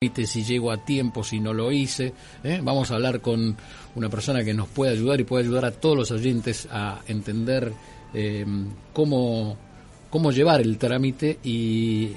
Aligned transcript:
Si 0.00 0.44
llego 0.44 0.72
a 0.72 0.78
tiempo, 0.78 1.22
si 1.22 1.40
no 1.40 1.52
lo 1.52 1.70
hice. 1.70 2.14
¿eh? 2.42 2.58
Vamos 2.62 2.90
a 2.90 2.94
hablar 2.94 3.20
con 3.20 3.54
una 3.94 4.08
persona 4.08 4.42
que 4.42 4.54
nos 4.54 4.66
puede 4.66 4.92
ayudar 4.92 5.20
y 5.20 5.24
puede 5.24 5.44
ayudar 5.44 5.66
a 5.66 5.72
todos 5.72 5.94
los 5.94 6.10
oyentes 6.10 6.66
a 6.72 7.00
entender 7.06 7.70
eh, 8.14 8.46
cómo, 8.94 9.58
cómo 10.08 10.32
llevar 10.32 10.62
el 10.62 10.78
trámite 10.78 11.38
y, 11.44 12.16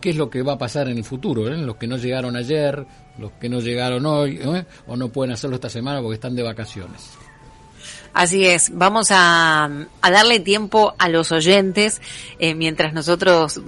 qué 0.00 0.08
es 0.08 0.16
lo 0.16 0.30
que 0.30 0.40
va 0.40 0.54
a 0.54 0.58
pasar 0.58 0.88
en 0.88 0.96
el 0.96 1.04
futuro. 1.04 1.46
¿eh? 1.46 1.58
Los 1.58 1.76
que 1.76 1.86
no 1.86 1.98
llegaron 1.98 2.36
ayer, 2.36 2.86
los 3.18 3.32
que 3.32 3.50
no 3.50 3.60
llegaron 3.60 4.06
hoy, 4.06 4.40
¿eh? 4.42 4.64
o 4.86 4.96
no 4.96 5.10
pueden 5.10 5.34
hacerlo 5.34 5.56
esta 5.56 5.68
semana 5.68 6.00
porque 6.00 6.14
están 6.14 6.34
de 6.34 6.42
vacaciones. 6.42 7.10
Así 8.14 8.46
es, 8.46 8.70
vamos 8.72 9.08
a, 9.10 9.68
darle 10.00 10.40
tiempo 10.40 10.94
a 10.98 11.10
los 11.10 11.32
oyentes 11.32 12.00
mientras 12.40 12.94
nosotros 12.94 13.60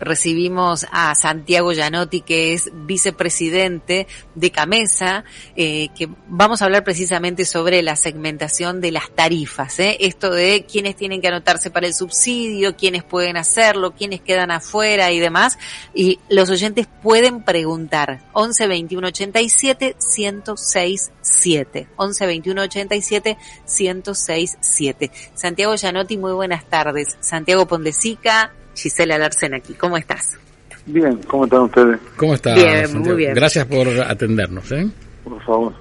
recibimos 0.00 0.86
a 0.90 1.14
Santiago 1.14 1.72
Gianotti, 1.72 2.22
que 2.22 2.54
es 2.54 2.70
vicepresidente 2.72 4.06
de 4.34 4.50
Camesa, 4.50 5.24
eh, 5.56 5.88
que 5.96 6.08
vamos 6.26 6.62
a 6.62 6.64
hablar 6.64 6.84
precisamente 6.84 7.44
sobre 7.44 7.82
la 7.82 7.96
segmentación 7.96 8.80
de 8.80 8.92
las 8.92 9.10
tarifas, 9.10 9.78
¿eh? 9.78 9.98
esto 10.00 10.30
de 10.30 10.66
quiénes 10.70 10.96
tienen 10.96 11.20
que 11.20 11.28
anotarse 11.28 11.70
para 11.70 11.86
el 11.86 11.94
subsidio, 11.94 12.76
quiénes 12.76 13.04
pueden 13.04 13.36
hacerlo, 13.36 13.92
quiénes 13.92 14.20
quedan 14.20 14.50
afuera 14.50 15.12
y 15.12 15.20
demás, 15.20 15.58
y 15.94 16.18
los 16.28 16.50
oyentes 16.50 16.88
pueden 17.02 17.42
preguntar 17.44 18.22
11 18.32 18.66
21 18.66 19.08
87 19.08 19.96
106 19.98 21.12
7 21.20 21.88
11 21.96 22.26
21 22.26 22.62
87 22.62 23.38
106 23.64 24.58
7 24.60 25.10
Santiago 25.34 25.74
Gianotti, 25.76 26.16
muy 26.16 26.32
buenas 26.32 26.64
tardes. 26.64 27.16
Santiago 27.20 27.66
Pondesica, 27.66 28.52
Gisela 28.74 29.18
Larsen 29.18 29.54
aquí. 29.54 29.74
¿Cómo 29.74 29.96
estás? 29.96 30.38
Bien, 30.86 31.18
¿cómo 31.28 31.44
están 31.44 31.60
ustedes? 31.60 31.98
¿Cómo 32.16 32.34
está? 32.34 32.54
Bien, 32.54 32.86
Santiago? 32.86 33.04
muy 33.06 33.16
bien. 33.16 33.34
Gracias 33.34 33.66
por 33.66 33.86
atendernos. 33.88 34.70
¿eh? 34.72 34.88
Por 35.24 35.42
favor. 35.44 35.74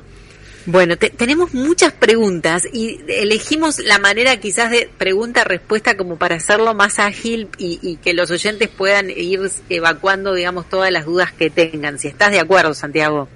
Bueno, 0.65 0.97
te- 0.97 1.09
tenemos 1.09 1.53
muchas 1.53 1.93
preguntas 1.93 2.63
y 2.71 2.99
elegimos 3.07 3.79
la 3.79 3.97
manera 3.97 4.37
quizás 4.37 4.69
de 4.69 4.89
pregunta-respuesta 4.97 5.95
como 5.97 6.17
para 6.17 6.35
hacerlo 6.35 6.73
más 6.75 6.99
ágil 6.99 7.47
y, 7.57 7.79
y 7.81 7.95
que 7.97 8.13
los 8.13 8.29
oyentes 8.29 8.67
puedan 8.67 9.09
ir 9.09 9.39
evacuando, 9.69 10.33
digamos, 10.33 10.67
todas 10.69 10.91
las 10.91 11.05
dudas 11.05 11.31
que 11.31 11.49
tengan. 11.49 11.97
Si 11.97 12.09
estás 12.09 12.31
de 12.31 12.39
acuerdo, 12.39 12.73
Santiago. 12.73 13.27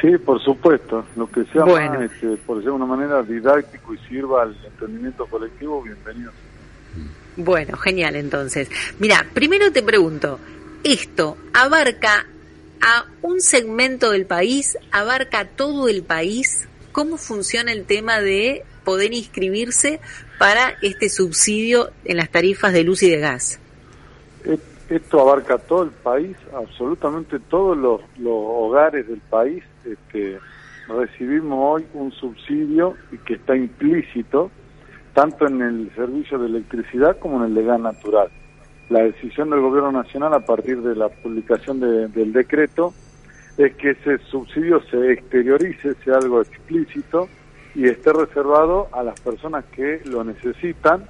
Sí, 0.00 0.16
por 0.18 0.42
supuesto. 0.42 1.04
Lo 1.16 1.30
que 1.30 1.44
sea 1.52 1.64
Bueno. 1.64 1.98
más, 2.00 2.10
este, 2.12 2.36
por 2.46 2.56
decirlo 2.58 2.78
de 2.78 2.82
una 2.84 2.96
manera 2.96 3.22
didáctico 3.22 3.92
y 3.94 3.98
sirva 4.08 4.42
al 4.44 4.56
entendimiento 4.64 5.26
colectivo, 5.26 5.82
bienvenido. 5.82 6.30
Bueno, 7.36 7.76
genial 7.76 8.16
entonces. 8.16 8.68
Mira, 8.98 9.26
primero 9.32 9.72
te 9.72 9.82
pregunto, 9.82 10.38
¿esto 10.84 11.36
abarca 11.54 12.26
a 12.80 13.06
un 13.22 13.40
segmento 13.40 14.10
del 14.10 14.26
país? 14.26 14.76
¿Abarca 14.90 15.46
todo 15.46 15.88
el 15.88 16.02
país? 16.02 16.68
¿Cómo 16.92 17.16
funciona 17.16 17.72
el 17.72 17.86
tema 17.86 18.20
de 18.20 18.64
poder 18.84 19.14
inscribirse 19.14 20.00
para 20.38 20.74
este 20.82 21.08
subsidio 21.08 21.90
en 22.04 22.18
las 22.18 22.30
tarifas 22.30 22.72
de 22.72 22.82
luz 22.82 23.02
y 23.02 23.10
de 23.10 23.18
gas? 23.18 23.58
Esto 24.90 25.20
abarca 25.20 25.56
todo 25.56 25.84
el 25.84 25.90
país, 25.90 26.36
absolutamente 26.52 27.38
todos 27.38 27.78
los, 27.78 28.02
los 28.18 28.34
hogares 28.34 29.08
del 29.08 29.20
país. 29.20 29.64
Este, 29.86 30.38
recibimos 30.86 31.58
hoy 31.60 31.86
un 31.94 32.12
subsidio 32.12 32.94
que 33.24 33.34
está 33.34 33.56
implícito 33.56 34.50
tanto 35.14 35.46
en 35.46 35.60
el 35.62 35.90
servicio 35.94 36.38
de 36.38 36.46
electricidad 36.46 37.18
como 37.18 37.38
en 37.38 37.50
el 37.50 37.54
de 37.54 37.64
gas 37.64 37.80
natural. 37.80 38.28
La 38.88 39.00
decisión 39.00 39.50
del 39.50 39.60
Gobierno 39.60 39.92
Nacional 39.92 40.34
a 40.34 40.40
partir 40.40 40.80
de 40.82 40.94
la 40.94 41.08
publicación 41.08 41.80
de- 41.80 42.08
del 42.08 42.32
decreto 42.32 42.92
es 43.56 43.74
que 43.76 43.90
ese 43.90 44.18
subsidio 44.18 44.80
se 44.90 45.12
exteriorice, 45.12 45.94
sea 46.04 46.16
algo 46.16 46.40
explícito 46.40 47.28
y 47.74 47.86
esté 47.86 48.12
reservado 48.12 48.88
a 48.92 49.02
las 49.02 49.18
personas 49.20 49.64
que 49.66 50.00
lo 50.06 50.24
necesitan, 50.24 51.04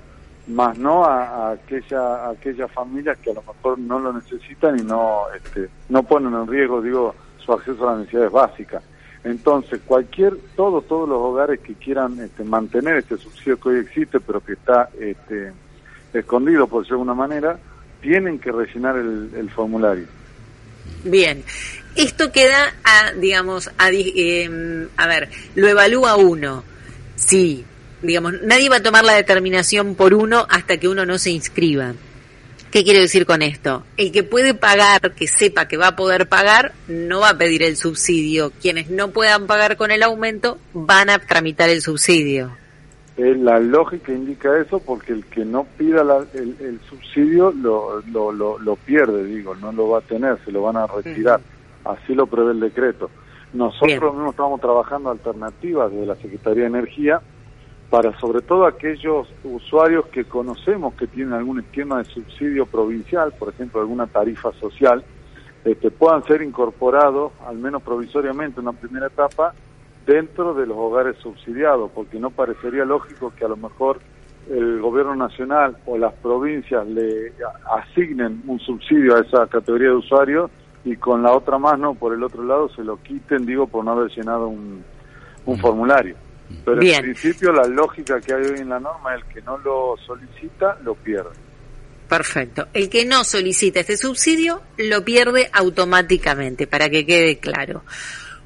más 0.48 0.76
no 0.76 1.04
a, 1.04 1.22
a 1.24 1.50
aquella 1.52 2.26
a 2.26 2.30
aquellas 2.30 2.70
familias 2.72 3.16
que 3.18 3.30
a 3.30 3.34
lo 3.34 3.42
mejor 3.42 3.78
no 3.78 3.98
lo 4.00 4.12
necesitan 4.12 4.78
y 4.78 4.82
no 4.82 5.22
este, 5.36 5.68
no 5.88 6.02
ponen 6.02 6.34
en 6.34 6.46
riesgo, 6.48 6.82
digo, 6.82 7.14
su 7.38 7.52
acceso 7.52 7.88
a 7.88 7.92
las 7.92 8.00
necesidades 8.00 8.32
básicas. 8.32 8.82
Entonces, 9.24 9.80
cualquier, 9.86 10.36
todos, 10.56 10.86
todos 10.88 11.08
los 11.08 11.18
hogares 11.18 11.60
que 11.60 11.74
quieran 11.74 12.18
este, 12.18 12.42
mantener 12.42 12.96
este 12.96 13.16
subsidio 13.16 13.58
que 13.60 13.68
hoy 13.68 13.78
existe, 13.80 14.18
pero 14.18 14.40
que 14.40 14.54
está 14.54 14.88
este, 14.98 15.52
escondido, 16.12 16.66
por 16.66 16.82
decirlo 16.82 16.98
de 16.98 17.10
alguna 17.10 17.14
manera, 17.14 17.58
tienen 18.00 18.38
que 18.38 18.50
rellenar 18.50 18.96
el, 18.96 19.30
el 19.36 19.48
formulario. 19.50 20.06
Bien, 21.04 21.44
esto 21.94 22.32
queda 22.32 22.74
a, 22.84 23.12
digamos, 23.12 23.70
a, 23.78 23.90
eh, 23.92 24.88
a 24.96 25.06
ver, 25.06 25.30
lo 25.54 25.68
evalúa 25.68 26.16
uno. 26.16 26.64
Sí, 27.14 27.64
digamos, 28.02 28.42
nadie 28.42 28.68
va 28.68 28.76
a 28.76 28.82
tomar 28.82 29.04
la 29.04 29.14
determinación 29.14 29.94
por 29.94 30.14
uno 30.14 30.46
hasta 30.50 30.78
que 30.78 30.88
uno 30.88 31.06
no 31.06 31.18
se 31.18 31.30
inscriba. 31.30 31.94
¿Qué 32.72 32.84
quiero 32.84 33.00
decir 33.00 33.26
con 33.26 33.42
esto? 33.42 33.82
El 33.98 34.10
que 34.12 34.22
puede 34.22 34.54
pagar, 34.54 35.12
que 35.14 35.26
sepa 35.28 35.68
que 35.68 35.76
va 35.76 35.88
a 35.88 35.96
poder 35.96 36.26
pagar, 36.26 36.72
no 36.88 37.20
va 37.20 37.28
a 37.30 37.36
pedir 37.38 37.62
el 37.62 37.76
subsidio. 37.76 38.50
Quienes 38.62 38.88
no 38.90 39.10
puedan 39.10 39.46
pagar 39.46 39.76
con 39.76 39.90
el 39.90 40.02
aumento 40.02 40.56
van 40.72 41.10
a 41.10 41.18
tramitar 41.18 41.68
el 41.68 41.82
subsidio. 41.82 42.50
Eh, 43.18 43.34
la 43.38 43.60
lógica 43.60 44.10
indica 44.10 44.58
eso 44.58 44.78
porque 44.80 45.12
el 45.12 45.26
que 45.26 45.44
no 45.44 45.66
pida 45.76 46.02
la- 46.02 46.24
el, 46.32 46.56
el 46.60 46.80
subsidio 46.88 47.52
lo, 47.52 48.00
lo, 48.10 48.32
lo, 48.32 48.58
lo 48.58 48.76
pierde, 48.76 49.26
digo, 49.26 49.54
no 49.54 49.70
lo 49.70 49.90
va 49.90 49.98
a 49.98 50.02
tener, 50.02 50.38
se 50.46 50.50
lo 50.50 50.62
van 50.62 50.78
a 50.78 50.86
retirar. 50.86 51.40
Así 51.84 52.14
lo 52.14 52.26
prevé 52.26 52.52
el 52.52 52.60
decreto. 52.60 53.10
Nosotros 53.52 53.86
Bien. 54.00 54.00
mismos 54.02 54.30
estamos 54.30 54.60
trabajando 54.62 55.10
alternativas 55.10 55.92
desde 55.92 56.06
la 56.06 56.16
Secretaría 56.16 56.62
de 56.62 56.68
Energía 56.70 57.20
para 57.92 58.18
sobre 58.18 58.40
todo 58.40 58.64
aquellos 58.64 59.28
usuarios 59.44 60.06
que 60.06 60.24
conocemos 60.24 60.94
que 60.94 61.06
tienen 61.06 61.34
algún 61.34 61.60
esquema 61.60 61.98
de 61.98 62.06
subsidio 62.06 62.64
provincial, 62.64 63.34
por 63.38 63.50
ejemplo, 63.50 63.82
alguna 63.82 64.06
tarifa 64.06 64.50
social, 64.54 65.04
este, 65.62 65.90
puedan 65.90 66.24
ser 66.24 66.40
incorporados, 66.40 67.32
al 67.46 67.58
menos 67.58 67.82
provisoriamente, 67.82 68.60
en 68.60 68.68
una 68.68 68.78
primera 68.78 69.08
etapa, 69.08 69.52
dentro 70.06 70.54
de 70.54 70.66
los 70.66 70.78
hogares 70.78 71.18
subsidiados, 71.18 71.90
porque 71.94 72.18
no 72.18 72.30
parecería 72.30 72.86
lógico 72.86 73.30
que 73.36 73.44
a 73.44 73.48
lo 73.48 73.58
mejor 73.58 73.98
el 74.48 74.80
gobierno 74.80 75.14
nacional 75.14 75.76
o 75.84 75.98
las 75.98 76.14
provincias 76.14 76.86
le 76.86 77.34
asignen 77.76 78.42
un 78.46 78.58
subsidio 78.58 79.16
a 79.16 79.20
esa 79.20 79.46
categoría 79.48 79.88
de 79.88 79.96
usuarios 79.96 80.50
y 80.86 80.96
con 80.96 81.22
la 81.22 81.32
otra 81.32 81.58
mano, 81.58 81.92
por 81.92 82.14
el 82.14 82.22
otro 82.22 82.42
lado, 82.42 82.70
se 82.70 82.84
lo 82.84 82.96
quiten, 83.02 83.44
digo, 83.44 83.66
por 83.66 83.84
no 83.84 83.90
haber 83.92 84.10
llenado 84.12 84.48
un, 84.48 84.82
un 85.44 85.58
formulario. 85.58 86.21
Pero 86.64 86.78
Bien. 86.78 87.04
en 87.04 87.12
principio 87.12 87.52
la 87.52 87.66
lógica 87.66 88.20
que 88.20 88.34
hay 88.34 88.44
hoy 88.44 88.60
en 88.60 88.68
la 88.68 88.80
norma 88.80 89.14
es 89.14 89.22
el 89.22 89.34
que 89.34 89.42
no 89.42 89.58
lo 89.58 89.96
solicita, 90.06 90.78
lo 90.82 90.94
pierde. 90.94 91.30
Perfecto. 92.08 92.68
El 92.74 92.88
que 92.90 93.04
no 93.04 93.24
solicita 93.24 93.80
este 93.80 93.96
subsidio 93.96 94.62
lo 94.76 95.04
pierde 95.04 95.48
automáticamente, 95.52 96.66
para 96.66 96.88
que 96.90 97.06
quede 97.06 97.38
claro. 97.38 97.82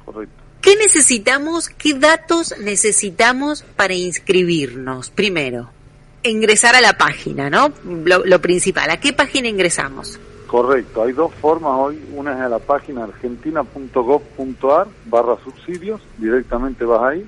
Correcto. 0.05 0.35
¿Qué 0.61 0.75
necesitamos? 0.75 1.69
¿Qué 1.69 1.93
datos 1.93 2.55
necesitamos 2.59 3.63
para 3.75 3.93
inscribirnos? 3.93 5.09
Primero, 5.09 5.69
ingresar 6.23 6.75
a 6.75 6.81
la 6.81 6.97
página, 6.97 7.49
¿no? 7.49 7.73
Lo, 7.83 8.25
lo 8.25 8.41
principal. 8.41 8.89
¿A 8.89 8.99
qué 8.99 9.13
página 9.13 9.47
ingresamos? 9.47 10.19
Correcto, 10.47 11.03
hay 11.03 11.11
dos 11.11 11.33
formas 11.35 11.73
hoy, 11.77 12.01
una 12.15 12.33
es 12.33 12.39
a 12.39 12.47
la 12.47 12.59
página 12.59 13.03
argentina.gov.ar 13.03 14.87
barra 15.05 15.35
subsidios, 15.43 16.01
directamente 16.17 16.85
vas 16.85 17.03
ahí, 17.03 17.27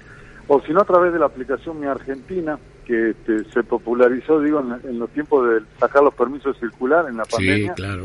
o 0.50 0.60
si 0.62 0.74
no 0.74 0.82
a 0.82 0.86
través 0.86 1.14
de 1.14 1.20
la 1.20 1.28
aplicación 1.28 1.80
Mi 1.80 1.86
Argentina, 1.88 2.60
que 2.86 3.12
este, 3.12 3.46
se 3.52 3.64
popularizó, 3.64 4.42
digo, 4.42 4.60
en, 4.60 4.90
en 4.90 5.00
los 5.00 5.10
tiempos 5.12 5.48
de 5.48 5.62
sacar 5.80 6.04
los 6.04 6.14
permisos 6.16 6.56
de 6.56 6.60
circular 6.60 7.08
en 7.08 7.16
la 7.18 7.24
Sí, 7.26 7.32
pandemia. 7.38 7.74
claro. 7.76 8.04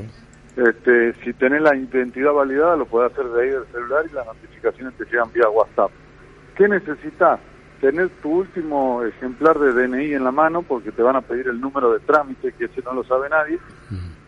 Este, 0.56 1.14
si 1.24 1.32
tenés 1.32 1.62
la 1.62 1.74
identidad 1.74 2.32
validada, 2.32 2.76
lo 2.76 2.86
podés 2.86 3.10
hacer 3.12 3.26
de 3.26 3.42
ahí 3.42 3.48
del 3.50 3.66
celular 3.72 4.04
y 4.08 4.14
las 4.14 4.26
notificaciones 4.26 4.94
te 4.96 5.04
llegan 5.06 5.32
vía 5.32 5.48
WhatsApp. 5.48 5.90
¿Qué 6.54 6.68
necesitas? 6.68 7.40
Tener 7.80 8.08
tu 8.22 8.30
último 8.30 9.02
ejemplar 9.02 9.58
de 9.58 9.72
DNI 9.72 10.14
en 10.14 10.22
la 10.22 10.30
mano 10.30 10.62
porque 10.62 10.92
te 10.92 11.02
van 11.02 11.16
a 11.16 11.22
pedir 11.22 11.48
el 11.48 11.60
número 11.60 11.92
de 11.92 11.98
trámite, 12.00 12.52
que 12.52 12.66
ese 12.66 12.82
no 12.84 12.94
lo 12.94 13.02
sabe 13.04 13.28
nadie. 13.28 13.58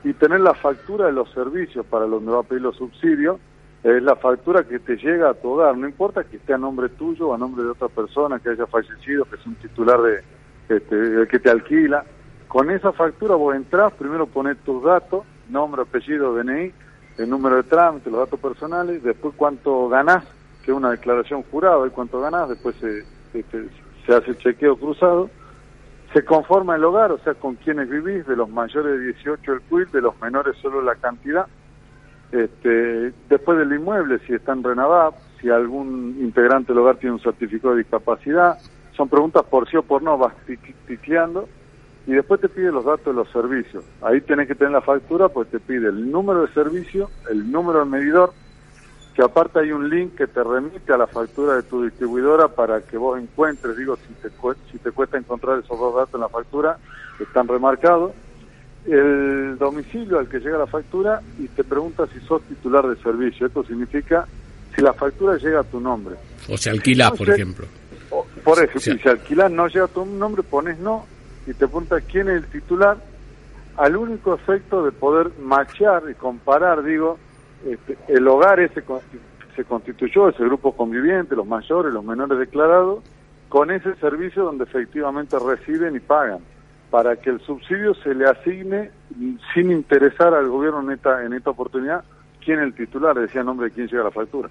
y 0.04 0.12
tener 0.14 0.40
la 0.40 0.54
factura 0.54 1.06
de 1.06 1.12
los 1.12 1.30
servicios 1.32 1.84
para 1.86 2.06
donde 2.06 2.30
va 2.32 2.40
a 2.40 2.42
pedir 2.44 2.62
los 2.62 2.76
subsidios, 2.76 3.38
es 3.86 4.02
la 4.02 4.16
factura 4.16 4.64
que 4.64 4.80
te 4.80 4.96
llega 4.96 5.30
a 5.30 5.34
tu 5.34 5.50
hogar, 5.50 5.76
no 5.76 5.86
importa 5.86 6.24
que 6.24 6.38
esté 6.38 6.52
a 6.52 6.58
nombre 6.58 6.88
tuyo 6.88 7.28
o 7.28 7.34
a 7.34 7.38
nombre 7.38 7.62
de 7.62 7.70
otra 7.70 7.86
persona 7.86 8.40
que 8.40 8.50
haya 8.50 8.66
fallecido, 8.66 9.24
que 9.26 9.36
es 9.36 9.46
un 9.46 9.54
titular 9.54 10.02
de 10.02 10.22
este, 10.68 11.28
que 11.28 11.38
te 11.38 11.50
alquila. 11.50 12.04
Con 12.48 12.68
esa 12.72 12.90
factura 12.92 13.36
vos 13.36 13.54
entrás, 13.54 13.92
primero 13.92 14.26
pones 14.26 14.58
tus 14.64 14.82
datos, 14.82 15.24
nombre, 15.48 15.82
apellido, 15.82 16.34
DNI, 16.34 16.72
el 17.18 17.30
número 17.30 17.56
de 17.56 17.62
trámite, 17.62 18.10
los 18.10 18.18
datos 18.18 18.40
personales, 18.40 19.04
después 19.04 19.34
cuánto 19.36 19.88
ganás, 19.88 20.24
que 20.64 20.72
es 20.72 20.76
una 20.76 20.90
declaración 20.90 21.44
jurada, 21.44 21.86
y 21.86 21.90
cuánto 21.90 22.20
ganás, 22.20 22.48
después 22.48 22.74
se, 22.80 23.04
este, 23.34 23.68
se 24.04 24.14
hace 24.14 24.30
el 24.30 24.38
chequeo 24.38 24.76
cruzado, 24.76 25.30
se 26.12 26.24
conforma 26.24 26.74
el 26.74 26.82
hogar, 26.82 27.12
o 27.12 27.18
sea, 27.18 27.34
con 27.34 27.54
quienes 27.54 27.88
vivís, 27.88 28.26
de 28.26 28.34
los 28.34 28.48
mayores 28.48 28.98
de 28.98 29.12
18 29.12 29.52
el 29.52 29.60
quit, 29.60 29.92
de 29.92 30.00
los 30.00 30.20
menores 30.20 30.56
solo 30.60 30.82
la 30.82 30.96
cantidad, 30.96 31.46
este, 32.32 33.12
después 33.28 33.58
del 33.58 33.72
inmueble, 33.72 34.18
si 34.26 34.34
está 34.34 34.52
en 34.52 34.62
Renavap, 34.62 35.14
si 35.40 35.48
algún 35.48 36.16
integrante 36.20 36.72
del 36.72 36.82
hogar 36.82 36.96
tiene 36.96 37.14
un 37.14 37.20
certificado 37.20 37.74
de 37.74 37.82
discapacidad, 37.82 38.58
son 38.96 39.08
preguntas 39.08 39.44
por 39.44 39.68
sí 39.68 39.76
o 39.76 39.82
por 39.82 40.02
no, 40.02 40.16
vas 40.18 40.34
ticleando 40.86 41.48
y 42.06 42.12
después 42.12 42.40
te 42.40 42.48
pide 42.48 42.72
los 42.72 42.84
datos 42.84 43.06
de 43.06 43.12
los 43.12 43.28
servicios. 43.30 43.84
Ahí 44.00 44.20
tenés 44.20 44.48
que 44.48 44.54
tener 44.54 44.72
la 44.72 44.80
factura, 44.80 45.28
pues 45.28 45.48
te 45.48 45.60
pide 45.60 45.88
el 45.88 46.10
número 46.10 46.46
de 46.46 46.52
servicio, 46.52 47.10
el 47.30 47.50
número 47.50 47.80
del 47.80 47.88
medidor, 47.88 48.32
que 49.14 49.22
aparte 49.22 49.58
hay 49.58 49.72
un 49.72 49.88
link 49.88 50.14
que 50.14 50.26
te 50.26 50.42
remite 50.42 50.92
a 50.92 50.98
la 50.98 51.06
factura 51.06 51.54
de 51.54 51.62
tu 51.62 51.82
distribuidora 51.82 52.48
para 52.48 52.82
que 52.82 52.96
vos 52.96 53.18
encuentres, 53.18 53.76
digo, 53.76 53.96
si 53.96 54.14
te, 54.14 54.30
si 54.70 54.78
te 54.78 54.92
cuesta 54.92 55.16
encontrar 55.16 55.58
esos 55.58 55.78
dos 55.78 55.94
datos 55.94 56.14
en 56.14 56.20
la 56.20 56.28
factura, 56.28 56.78
están 57.18 57.48
remarcados 57.48 58.12
el 58.86 59.56
domicilio 59.58 60.18
al 60.18 60.28
que 60.28 60.38
llega 60.38 60.58
la 60.58 60.66
factura 60.66 61.20
y 61.38 61.48
te 61.48 61.64
pregunta 61.64 62.06
si 62.12 62.20
sos 62.20 62.42
titular 62.42 62.86
de 62.86 62.96
servicio. 63.02 63.46
Esto 63.46 63.64
significa 63.64 64.26
si 64.74 64.82
la 64.82 64.92
factura 64.92 65.36
llega 65.36 65.60
a 65.60 65.64
tu 65.64 65.80
nombre. 65.80 66.16
O 66.48 66.56
se 66.56 66.70
alquila, 66.70 67.10
por 67.10 67.30
ejemplo. 67.30 67.66
por 68.44 68.58
ejemplo, 68.58 68.80
si 68.80 68.98
se 68.98 69.08
alquila 69.08 69.48
no 69.48 69.66
llega 69.66 69.86
a 69.86 69.88
tu 69.88 70.04
nombre, 70.04 70.42
pones 70.42 70.78
no 70.78 71.06
y 71.46 71.50
te 71.50 71.66
pregunta 71.66 72.00
quién 72.00 72.28
es 72.28 72.36
el 72.42 72.46
titular, 72.46 72.96
al 73.76 73.96
único 73.96 74.34
efecto 74.34 74.84
de 74.84 74.90
poder 74.90 75.30
machear 75.40 76.02
y 76.10 76.14
comparar, 76.14 76.82
digo, 76.82 77.18
este, 77.64 77.96
el 78.08 78.26
hogar 78.26 78.58
ese 78.58 78.82
se 79.54 79.64
constituyó, 79.64 80.28
ese 80.28 80.44
grupo 80.44 80.72
conviviente, 80.72 81.36
los 81.36 81.46
mayores, 81.46 81.92
los 81.92 82.04
menores 82.04 82.38
declarados, 82.38 83.04
con 83.48 83.70
ese 83.70 83.94
servicio 83.96 84.44
donde 84.44 84.64
efectivamente 84.64 85.36
reciben 85.38 85.94
y 85.94 86.00
pagan 86.00 86.40
para 86.90 87.16
que 87.16 87.30
el 87.30 87.40
subsidio 87.40 87.94
se 87.94 88.14
le 88.14 88.26
asigne 88.26 88.90
sin 89.54 89.70
interesar 89.70 90.34
al 90.34 90.48
gobierno 90.48 90.82
en 90.82 90.92
esta, 90.92 91.24
en 91.24 91.32
esta 91.32 91.50
oportunidad 91.50 92.04
quién 92.44 92.60
es 92.60 92.66
el 92.66 92.74
titular, 92.74 93.16
decía 93.16 93.42
nombre 93.42 93.68
de 93.68 93.74
quién 93.74 93.88
llega 93.88 94.04
la 94.04 94.10
factura. 94.10 94.48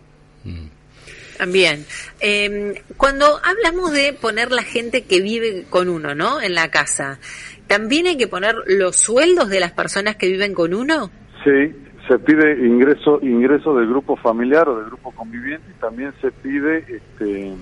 También. 1.38 1.86
Eh, 2.20 2.84
cuando 2.98 3.26
hablamos 3.26 3.92
de 3.92 4.14
poner 4.14 4.52
la 4.52 4.64
gente 4.64 5.04
que 5.04 5.22
vive 5.22 5.66
con 5.70 5.90
uno, 5.90 6.14
¿no? 6.14 6.42
En 6.42 6.54
la 6.54 6.70
casa, 6.70 7.20
¿también 7.68 8.08
hay 8.08 8.18
que 8.18 8.28
poner 8.28 8.56
los 8.68 8.96
sueldos 8.98 9.50
de 9.50 9.60
las 9.60 9.72
personas 9.72 10.18
que 10.18 10.28
viven 10.28 10.54
con 10.54 10.74
uno? 10.74 11.10
Sí, 11.44 11.74
se 12.08 12.20
pide 12.20 12.66
ingreso 12.66 13.20
ingreso 13.22 13.76
del 13.76 13.88
grupo 13.88 14.16
familiar 14.16 14.68
o 14.70 14.78
del 14.78 14.86
grupo 14.86 15.12
conviviente 15.12 15.66
y 15.72 15.80
también 15.80 16.14
se 16.22 16.32
pide 16.32 16.86
este 16.88 17.54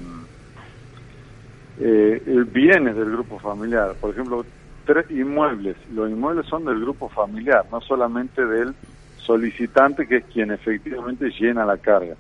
eh, 1.80 2.44
bienes 2.52 2.96
del 2.96 3.12
grupo 3.12 3.40
familiar. 3.40 3.96
Por 4.00 4.12
ejemplo, 4.12 4.46
tres 4.85 5.09
inmuebles. 5.09 5.75
Los 5.91 6.09
inmuebles 6.09 6.45
son 6.47 6.65
del 6.65 6.80
grupo 6.80 7.09
familiar, 7.09 7.65
no 7.71 7.81
solamente 7.81 8.45
del 8.45 8.74
solicitante, 9.18 10.07
que 10.07 10.18
es 10.18 10.25
quien 10.31 10.51
efectivamente 10.51 11.30
llena 11.39 11.65
la 11.65 11.77
carga. 11.77 12.15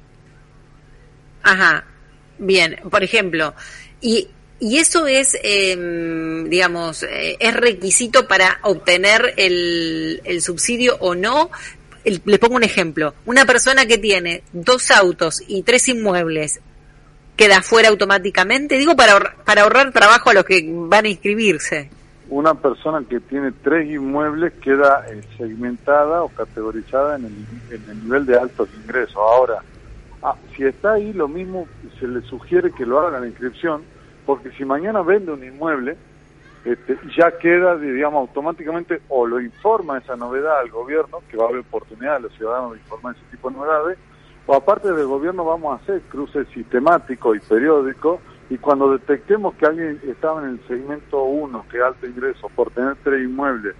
Ajá, 1.43 1.83
bien, 2.37 2.79
por 2.89 3.03
ejemplo, 3.03 3.53
y, 3.99 4.29
y 4.59 4.77
eso 4.77 5.07
es, 5.07 5.37
em, 5.43 6.49
digamos, 6.49 7.03
eh, 7.03 7.35
es 7.39 7.53
requisito 7.53 8.27
para 8.27 8.59
obtener 8.63 9.33
el, 9.37 10.21
el 10.23 10.41
subsidio 10.41 10.95
o 10.99 11.15
no. 11.15 11.51
le 12.05 12.39
pongo 12.39 12.55
un 12.55 12.63
ejemplo, 12.63 13.13
una 13.25 13.45
persona 13.45 13.85
que 13.85 13.97
tiene 13.97 14.43
dos 14.53 14.91
autos 14.91 15.43
y 15.47 15.63
tres 15.63 15.89
inmuebles, 15.89 16.61
queda 17.35 17.61
fuera 17.61 17.89
automáticamente, 17.89 18.77
digo 18.77 18.95
para, 18.95 19.35
para 19.43 19.63
ahorrar 19.63 19.91
trabajo 19.91 20.29
a 20.29 20.33
los 20.33 20.45
que 20.45 20.63
van 20.65 21.05
a 21.05 21.09
inscribirse 21.09 21.89
una 22.29 22.53
persona 22.55 23.03
que 23.07 23.19
tiene 23.19 23.51
tres 23.51 23.89
inmuebles 23.89 24.53
queda 24.53 25.05
eh, 25.09 25.21
segmentada 25.37 26.23
o 26.23 26.29
categorizada 26.29 27.17
en 27.17 27.25
el, 27.25 28.03
nivel 28.03 28.25
de 28.25 28.37
altos 28.37 28.69
ingresos. 28.81 29.15
Ahora, 29.17 29.59
ah, 30.21 30.35
si 30.55 30.63
está 30.63 30.93
ahí, 30.93 31.13
lo 31.13 31.27
mismo 31.27 31.67
se 31.99 32.07
le 32.07 32.21
sugiere 32.21 32.71
que 32.71 32.85
lo 32.85 32.99
haga 32.99 33.19
la 33.19 33.27
inscripción, 33.27 33.83
porque 34.25 34.51
si 34.51 34.63
mañana 34.63 35.01
vende 35.01 35.33
un 35.33 35.43
inmueble, 35.43 35.97
este, 36.63 36.97
ya 37.17 37.37
queda, 37.37 37.75
digamos, 37.75 38.21
automáticamente 38.21 39.01
o 39.09 39.27
lo 39.27 39.41
informa 39.41 39.97
esa 39.97 40.15
novedad 40.15 40.59
al 40.59 40.69
gobierno, 40.69 41.19
que 41.29 41.35
va 41.35 41.45
a 41.45 41.47
haber 41.49 41.59
oportunidad 41.59 42.15
a 42.15 42.19
los 42.19 42.33
ciudadanos 42.33 42.73
de 42.73 42.79
informar 42.79 43.15
ese 43.15 43.25
tipo 43.31 43.49
de 43.49 43.57
novedades, 43.57 43.97
o 44.45 44.55
aparte 44.55 44.91
del 44.91 45.07
gobierno 45.07 45.43
vamos 45.43 45.73
a 45.73 45.83
hacer 45.83 46.01
cruces 46.03 46.47
sistemáticos 46.53 47.37
y 47.37 47.39
periódicos 47.41 48.19
y 48.53 48.59
cuando 48.59 48.91
detectemos 48.91 49.55
que 49.55 49.65
alguien 49.65 49.99
estaba 50.07 50.43
en 50.43 50.49
el 50.49 50.67
segmento 50.67 51.23
1, 51.23 51.65
que 51.71 51.77
es 51.77 51.83
alto 51.83 52.05
ingreso, 52.05 52.49
por 52.55 52.69
tener 52.69 52.95
tres 53.03 53.23
inmuebles, 53.23 53.73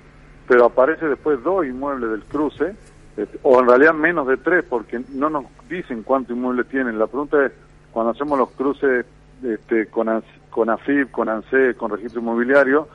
pero 0.47 0.65
aparece 0.65 1.05
después 1.07 1.43
dos 1.43 1.63
inmuebles 1.63 2.09
del 2.09 2.23
cruce, 2.23 2.75
este, 3.15 3.37
o 3.43 3.59
en 3.59 3.67
realidad 3.67 3.93
menos 3.93 4.25
de 4.25 4.37
tres, 4.37 4.65
porque 4.67 4.99
no 5.09 5.29
nos 5.29 5.45
dicen 5.69 6.01
cuántos 6.01 6.35
inmuebles 6.35 6.67
tienen. 6.69 6.97
La 6.97 7.05
pregunta 7.05 7.45
es, 7.45 7.51
cuando 7.91 8.13
hacemos 8.13 8.35
los 8.35 8.49
cruces 8.49 9.05
este, 9.43 9.85
con, 9.91 10.23
con 10.49 10.71
AFIP, 10.71 11.11
con 11.11 11.29
ANSE, 11.29 11.75
con 11.75 11.91
registro 11.91 12.21
inmobiliario, 12.21 12.87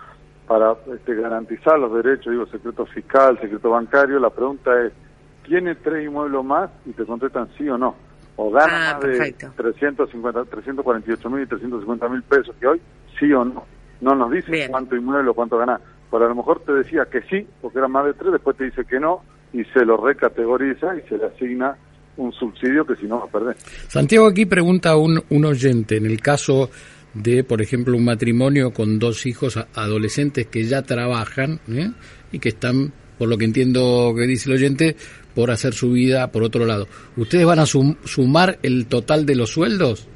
para 0.49 0.75
este, 0.93 1.15
garantizar 1.15 1.79
los 1.79 1.95
derechos, 1.95 2.33
digo, 2.33 2.47
secreto 2.47 2.87
fiscal, 2.87 3.39
secreto 3.41 3.71
bancario, 3.71 4.19
la 4.19 4.31
pregunta 4.31 4.83
es, 4.83 4.93
¿tiene 5.45 5.77
tres 5.77 6.07
inmuebles 6.09 6.43
más? 6.43 6.71
Y 6.87 6.91
te 6.91 7.05
contestan 7.05 7.49
sí 7.57 7.69
o 7.69 7.79
no 7.79 8.08
o 8.41 8.51
gana 8.51 8.91
ah, 8.91 8.95
más 8.95 9.03
de 9.03 9.35
350, 9.57 10.45
348 10.45 11.31
mil 11.31 11.43
y 11.43 11.47
350 11.47 12.09
mil 12.09 12.23
pesos 12.23 12.55
que 12.61 12.67
hoy, 12.69 12.81
sí 13.19 13.33
o 13.33 13.45
no. 13.45 13.65
No 14.01 14.15
nos 14.15 14.31
dice 14.31 14.69
cuánto 14.71 14.95
inmueble 14.95 15.31
o 15.31 15.35
cuánto 15.35 15.59
gana. 15.59 15.81
Pero 16.09 16.25
a 16.25 16.29
lo 16.29 16.37
mejor 16.37 16.63
te 16.65 16.73
decía 16.73 17.05
que 17.11 17.21
sí, 17.23 17.45
porque 17.61 17.79
era 17.79 17.89
más 17.89 18.07
de 18.07 18.15
tres, 18.15 18.33
después 18.33 18.57
te 18.57 18.65
dice 18.65 18.85
que 18.85 19.01
no, 19.01 19.23
y 19.53 19.65
se 19.65 19.85
lo 19.85 19.97
recategoriza 19.97 20.97
y 20.97 21.03
se 21.09 21.19
le 21.19 21.27
asigna 21.27 21.77
un 22.17 22.33
subsidio 22.33 22.87
que 22.87 22.95
si 22.95 23.07
no 23.07 23.19
va 23.19 23.25
a 23.25 23.29
perder. 23.29 23.57
Santiago, 23.89 24.29
aquí 24.29 24.47
pregunta 24.47 24.97
un, 24.97 25.21
un 25.31 25.45
oyente, 25.45 25.97
en 25.97 26.07
el 26.07 26.21
caso 26.21 26.71
de, 27.15 27.43
por 27.43 27.61
ejemplo, 27.61 27.97
un 27.97 28.05
matrimonio 28.05 28.73
con 28.73 29.01
dos 29.01 29.27
hijos 29.27 29.57
adolescentes 29.75 30.47
que 30.47 30.63
ya 30.65 30.83
trabajan 30.83 31.61
¿eh? 31.69 31.91
y 32.31 32.39
que 32.39 32.51
están, 32.51 32.93
por 33.19 33.29
lo 33.29 33.37
que 33.37 33.45
entiendo 33.45 34.15
que 34.17 34.27
dice 34.27 34.49
el 34.49 34.57
oyente, 34.57 34.97
por 35.35 35.51
hacer 35.51 35.75
su 35.75 35.93
vida 35.93 36.31
por 36.33 36.43
otro 36.43 36.65
lado. 36.65 36.87
¿Ustedes 37.17 37.45
van 37.45 37.59
a 37.59 37.67
sumar 37.67 38.59
el 38.63 38.87
total 38.87 39.27
de 39.27 39.35
los 39.35 39.51
sueldos? 39.51 40.09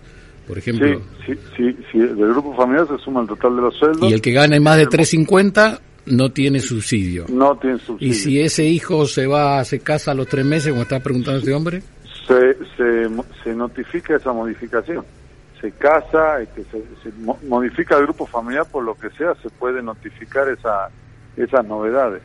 Por 0.47 0.59
ejemplo. 0.59 1.00
Sí, 1.25 1.35
sí, 1.56 1.76
sí, 1.90 1.99
del 1.99 2.16
grupo 2.32 2.54
familiar 2.56 2.87
se 2.88 2.99
suma 2.99 3.23
el 3.23 3.28
total 3.28 3.56
de 3.56 3.62
los 3.62 3.76
sueldos. 3.76 4.11
Y 4.11 4.12
el 4.12 4.21
que 4.21 4.32
gane 4.32 4.59
más 4.59 4.76
de 4.76 4.87
350 4.87 5.80
no 6.06 6.32
tiene 6.32 6.61
subsidio. 6.61 7.26
No 7.28 7.56
tiene 7.56 7.78
subsidio. 7.78 8.12
¿Y 8.12 8.14
si 8.14 8.40
ese 8.40 8.64
hijo 8.64 9.06
se 9.06 9.26
va, 9.26 9.64
se 9.64 9.80
casa 9.80 10.11
a 10.11 10.14
los 10.14 10.26
tres 10.26 10.44
meses, 10.44 10.71
como 10.71 10.82
está 10.82 11.00
preguntando 11.00 11.38
este 11.38 11.54
hombre? 11.54 11.82
Se, 12.26 12.54
se, 12.76 13.09
se 13.44 13.54
notifica 13.54 14.16
esa 14.16 14.32
modificación. 14.32 15.04
Se 15.61 15.71
casa, 15.71 16.42
este, 16.42 16.64
se, 16.64 16.82
se 17.04 17.12
modifica 17.47 17.97
el 17.97 18.02
grupo 18.02 18.26
familiar, 18.26 18.66
por 18.71 18.82
lo 18.82 18.97
que 18.97 19.11
sea, 19.11 19.35
se 19.37 19.49
puede 19.50 19.80
notificar 19.80 20.49
esa, 20.49 20.90
esas 21.37 21.64
novedades 21.64 22.23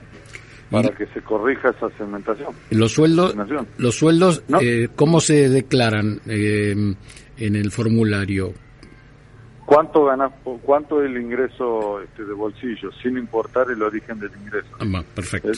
para 0.71 0.89
que 0.89 1.05
se 1.07 1.21
corrija 1.21 1.69
esa 1.69 1.89
segmentación. 1.97 2.53
Los 2.71 2.91
sueldos, 2.91 3.35
los 3.77 3.95
sueldos, 3.95 4.43
eh, 4.61 4.89
¿cómo 4.95 5.19
se 5.19 5.49
declaran 5.49 6.19
eh, 6.27 6.75
en 7.37 7.55
el 7.55 7.71
formulario? 7.71 8.53
¿Cuánto 9.67 10.05
ganas, 10.05 10.31
cuánto 10.63 11.03
es 11.03 11.09
el 11.09 11.17
ingreso 11.21 12.01
este, 12.01 12.23
de 12.23 12.33
bolsillo, 12.33 12.89
sin 13.03 13.17
importar 13.17 13.69
el 13.69 13.83
origen 13.83 14.17
del 14.17 14.31
ingreso? 14.41 14.69
Ah, 14.79 15.03
perfecto. 15.13 15.51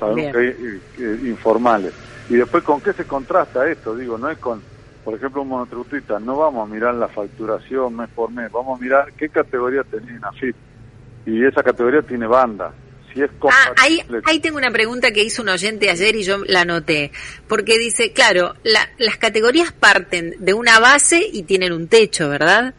sabemos 0.00 0.32
que 0.32 0.38
hay 0.38 0.80
eh, 0.98 1.20
informales. 1.28 1.94
Y 2.28 2.34
después, 2.34 2.64
¿con 2.64 2.80
qué 2.80 2.92
se 2.92 3.04
contrasta 3.04 3.68
esto? 3.70 3.94
Digo, 3.94 4.18
no 4.18 4.28
es 4.28 4.38
con, 4.38 4.60
por 5.04 5.14
ejemplo, 5.14 5.42
un 5.42 5.48
monotributista, 5.48 6.18
no 6.18 6.36
vamos 6.38 6.68
a 6.68 6.74
mirar 6.74 6.94
la 6.94 7.06
facturación 7.06 7.94
mes 7.94 8.08
por 8.10 8.32
mes, 8.32 8.50
vamos 8.50 8.80
a 8.80 8.82
mirar 8.82 9.12
qué 9.16 9.28
categoría 9.28 9.84
tenía 9.84 10.16
en 10.16 10.24
AFIP. 10.24 10.56
Y 11.26 11.44
esa 11.44 11.62
categoría 11.62 12.02
tiene 12.02 12.26
ah, 13.50 13.74
ahí, 13.78 14.40
tengo 14.40 14.56
una 14.56 14.70
pregunta 14.70 15.10
que 15.12 15.22
hizo 15.22 15.42
un 15.42 15.48
oyente 15.48 15.90
ayer 15.90 16.16
y 16.16 16.22
yo 16.22 16.38
la 16.46 16.62
anoté, 16.62 17.12
porque 17.48 17.78
dice, 17.78 18.12
claro, 18.12 18.54
las 18.62 19.16
categorías 19.18 19.72
parten 19.72 20.34
de 20.38 20.54
una 20.54 20.78
base 20.78 21.26
y 21.32 21.42
tienen 21.44 21.72
un 21.72 21.88
techo, 21.88 22.28
¿verdad? 22.28 22.74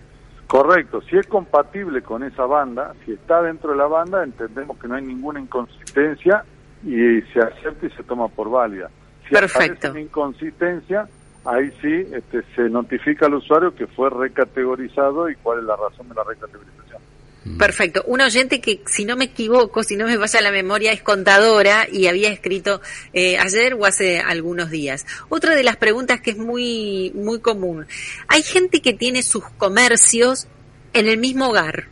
Correcto, 0.47 1.01
si 1.09 1.17
es 1.17 1.25
compatible 1.25 2.01
con 2.01 2.23
esa 2.23 2.45
banda, 2.45 2.93
si 3.05 3.13
está 3.13 3.41
dentro 3.41 3.71
de 3.71 3.77
la 3.77 3.87
banda, 3.87 4.23
entendemos 4.23 4.77
que 4.77 4.87
no 4.87 4.95
hay 4.95 5.03
ninguna 5.03 5.39
inconsistencia 5.39 6.43
y 6.85 7.21
se 7.33 7.39
acepta 7.39 7.87
y 7.87 7.89
se 7.91 8.03
toma 8.03 8.27
por 8.27 8.49
válida. 8.49 8.89
Si 9.27 9.33
Perfecto. 9.33 9.87
aparece 9.87 9.89
una 9.89 10.01
inconsistencia, 10.01 11.07
ahí 11.45 11.71
sí 11.81 12.07
este, 12.13 12.43
se 12.55 12.69
notifica 12.69 13.25
al 13.25 13.35
usuario 13.35 13.73
que 13.73 13.87
fue 13.87 14.09
recategorizado 14.09 15.29
y 15.29 15.35
cuál 15.37 15.59
es 15.59 15.65
la 15.65 15.75
razón 15.75 16.09
de 16.09 16.15
la 16.15 16.23
recategorización. 16.23 17.01
Perfecto. 17.57 18.03
Un 18.07 18.21
oyente 18.21 18.61
que, 18.61 18.81
si 18.85 19.03
no 19.03 19.17
me 19.17 19.25
equivoco, 19.25 19.83
si 19.83 19.97
no 19.97 20.05
me 20.05 20.17
vaya 20.17 20.41
la 20.41 20.51
memoria, 20.51 20.93
es 20.93 21.01
contadora 21.01 21.87
y 21.91 22.07
había 22.07 22.29
escrito 22.29 22.81
eh, 23.11 23.37
ayer 23.37 23.73
o 23.73 23.85
hace 23.85 24.19
algunos 24.19 24.69
días. 24.69 25.05
Otra 25.29 25.53
de 25.55 25.63
las 25.63 25.75
preguntas 25.75 26.21
que 26.21 26.31
es 26.31 26.37
muy, 26.37 27.11
muy 27.15 27.41
común. 27.41 27.85
Hay 28.27 28.43
gente 28.43 28.81
que 28.81 28.93
tiene 28.93 29.23
sus 29.23 29.43
comercios 29.57 30.47
en 30.93 31.07
el 31.07 31.17
mismo 31.17 31.49
hogar. 31.49 31.85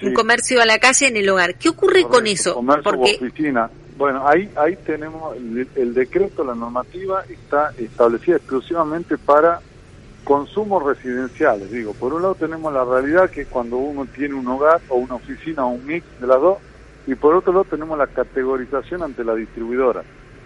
Sí. 0.00 0.06
Un 0.06 0.14
comercio 0.14 0.62
a 0.62 0.66
la 0.66 0.78
calle 0.78 1.08
en 1.08 1.16
el 1.16 1.28
hogar. 1.28 1.56
¿Qué 1.56 1.68
ocurre 1.68 2.04
con 2.04 2.26
eso? 2.26 2.54
Comercio 2.54 2.84
Porque 2.84 3.16
oficina. 3.20 3.68
Bueno, 3.98 4.26
ahí, 4.26 4.48
ahí 4.56 4.76
tenemos 4.86 5.36
el, 5.36 5.68
el 5.74 5.92
decreto, 5.92 6.44
la 6.44 6.54
normativa 6.54 7.24
está 7.28 7.72
establecida 7.76 8.36
exclusivamente 8.36 9.18
para 9.18 9.60
consumos 10.28 10.84
residenciales. 10.84 11.70
Digo, 11.70 11.94
por 11.94 12.12
un 12.12 12.20
lado 12.20 12.34
tenemos 12.34 12.70
la 12.70 12.84
realidad 12.84 13.30
que 13.30 13.40
es 13.40 13.48
cuando 13.48 13.78
uno 13.78 14.04
tiene 14.14 14.34
un 14.34 14.46
hogar 14.46 14.78
o 14.90 14.96
una 14.96 15.14
oficina 15.14 15.64
o 15.64 15.68
un 15.68 15.86
mix 15.86 16.04
de 16.20 16.26
las 16.26 16.38
dos, 16.38 16.58
y 17.06 17.14
por 17.14 17.34
otro 17.34 17.50
lado 17.54 17.64
tenemos 17.64 17.96
la 17.96 18.06
categorización 18.08 19.02
ante 19.02 19.24
la 19.24 19.34
distribuidora. 19.34 20.02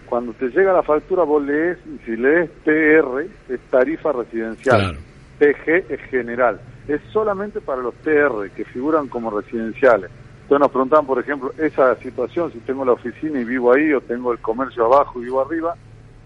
Cuando 0.06 0.34
te 0.34 0.50
llega 0.50 0.72
la 0.72 0.84
factura 0.84 1.24
vos 1.24 1.42
lees, 1.44 1.78
y 1.84 1.98
si 2.04 2.16
lees 2.16 2.48
TR 2.62 3.26
es 3.48 3.60
tarifa 3.70 4.12
residencial, 4.12 4.78
Claro. 4.78 4.98
TG 5.40 5.92
es 5.92 6.00
general. 6.02 6.60
Es 6.86 7.00
solamente 7.12 7.60
para 7.60 7.82
los 7.82 7.94
TR 8.04 8.50
que 8.54 8.64
figuran 8.64 9.08
como 9.08 9.36
residenciales. 9.36 10.12
Entonces 10.42 10.60
nos 10.60 10.70
preguntaban, 10.70 11.06
por 11.06 11.18
ejemplo, 11.18 11.50
esa 11.58 11.96
situación, 11.96 12.52
si 12.52 12.60
tengo 12.60 12.84
la 12.84 12.92
oficina 12.92 13.40
y 13.40 13.44
vivo 13.44 13.72
ahí, 13.72 13.92
o 13.92 14.00
tengo 14.00 14.30
el 14.30 14.38
comercio 14.38 14.84
abajo 14.86 15.20
y 15.20 15.24
vivo 15.24 15.40
arriba, 15.40 15.74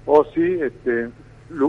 o 0.04 0.26
si 0.26 0.60
este, 0.60 1.08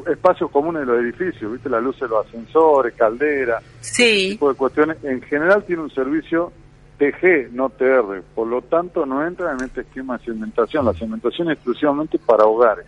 espacios 0.07 0.49
comunes 0.51 0.81
de 0.81 0.85
los 0.87 1.03
edificios, 1.03 1.51
¿viste? 1.51 1.69
La 1.69 1.79
luz 1.79 1.99
de 1.99 2.07
los 2.07 2.25
ascensores, 2.25 2.93
caldera, 2.95 3.61
sí, 3.79 4.29
tipo 4.31 4.49
de 4.49 4.55
cuestiones. 4.55 4.97
En 5.03 5.21
general 5.21 5.63
tiene 5.65 5.83
un 5.83 5.91
servicio 5.91 6.51
TG, 6.97 7.51
no 7.51 7.69
TR. 7.69 8.23
Por 8.33 8.47
lo 8.47 8.61
tanto, 8.63 9.05
no 9.05 9.25
entra 9.25 9.53
en 9.53 9.63
este 9.63 9.81
esquema 9.81 10.17
de 10.17 10.25
segmentación. 10.25 10.85
La 10.85 10.93
segmentación 10.93 11.49
es 11.49 11.57
exclusivamente 11.57 12.17
para 12.19 12.45
hogares. 12.45 12.85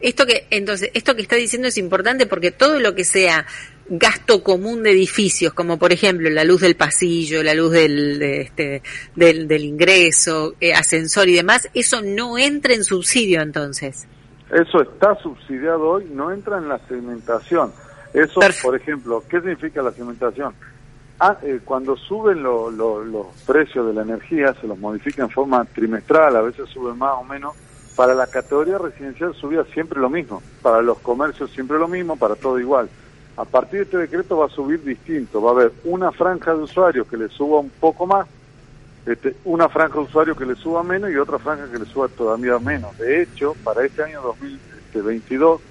Esto 0.00 0.26
que, 0.26 0.46
entonces, 0.50 0.90
esto 0.94 1.16
que 1.16 1.22
está 1.22 1.34
diciendo 1.34 1.66
es 1.66 1.76
importante 1.76 2.26
porque 2.26 2.52
todo 2.52 2.78
lo 2.78 2.94
que 2.94 3.04
sea 3.04 3.46
gasto 3.88 4.44
común 4.44 4.82
de 4.82 4.92
edificios, 4.92 5.52
como 5.54 5.78
por 5.78 5.92
ejemplo 5.92 6.30
la 6.30 6.44
luz 6.44 6.60
del 6.60 6.76
pasillo, 6.76 7.42
la 7.42 7.54
luz 7.54 7.72
del, 7.72 8.18
de 8.18 8.42
este, 8.42 8.82
del, 9.16 9.48
del 9.48 9.64
ingreso, 9.64 10.54
eh, 10.60 10.72
ascensor 10.72 11.28
y 11.28 11.34
demás, 11.34 11.68
eso 11.74 12.00
no 12.02 12.38
entra 12.38 12.74
en 12.74 12.84
subsidio 12.84 13.40
entonces. 13.40 14.06
Eso 14.50 14.80
está 14.80 15.14
subsidiado 15.16 15.88
hoy, 15.88 16.06
no 16.12 16.30
entra 16.32 16.58
en 16.58 16.68
la 16.68 16.78
segmentación. 16.88 17.72
Eso, 18.14 18.40
por 18.62 18.74
ejemplo, 18.74 19.22
¿qué 19.28 19.40
significa 19.40 19.82
la 19.82 19.92
segmentación? 19.92 20.54
Ah, 21.20 21.36
eh, 21.42 21.60
cuando 21.64 21.96
suben 21.96 22.42
lo- 22.42 22.70
lo- 22.70 23.04
los 23.04 23.26
precios 23.46 23.86
de 23.86 23.92
la 23.92 24.02
energía, 24.02 24.54
se 24.60 24.66
los 24.66 24.78
modifica 24.78 25.22
en 25.22 25.30
forma 25.30 25.64
trimestral, 25.64 26.36
a 26.36 26.42
veces 26.42 26.68
suben 26.70 26.96
más 26.96 27.14
o 27.18 27.24
menos. 27.24 27.54
Para 27.96 28.14
la 28.14 28.28
categoría 28.28 28.78
residencial 28.78 29.34
subía 29.34 29.64
siempre 29.64 30.00
lo 30.00 30.08
mismo, 30.08 30.40
para 30.62 30.80
los 30.80 30.98
comercios 31.00 31.50
siempre 31.50 31.78
lo 31.78 31.88
mismo, 31.88 32.16
para 32.16 32.36
todo 32.36 32.58
igual. 32.60 32.88
A 33.36 33.44
partir 33.44 33.80
de 33.80 33.84
este 33.84 33.98
decreto 33.98 34.38
va 34.38 34.46
a 34.46 34.50
subir 34.50 34.82
distinto, 34.82 35.42
va 35.42 35.50
a 35.50 35.54
haber 35.54 35.72
una 35.84 36.12
franja 36.12 36.54
de 36.54 36.62
usuarios 36.62 37.06
que 37.08 37.16
le 37.16 37.28
suba 37.28 37.58
un 37.58 37.70
poco 37.70 38.06
más, 38.06 38.26
este, 39.12 39.38
una 39.44 39.68
franja 39.70 39.94
de 39.98 40.04
usuarios 40.04 40.36
que 40.36 40.46
le 40.46 40.56
suba 40.56 40.84
menos 40.84 41.10
y 41.10 41.16
otra 41.16 41.38
franja 41.40 41.70
que 41.70 41.78
le 41.78 41.86
suba 41.86 42.08
todavía 42.08 42.58
menos. 42.60 42.96
De 42.98 43.22
hecho, 43.22 43.56
para 43.64 43.84
este 43.86 44.04
año 44.04 44.22
2022, 44.22 45.62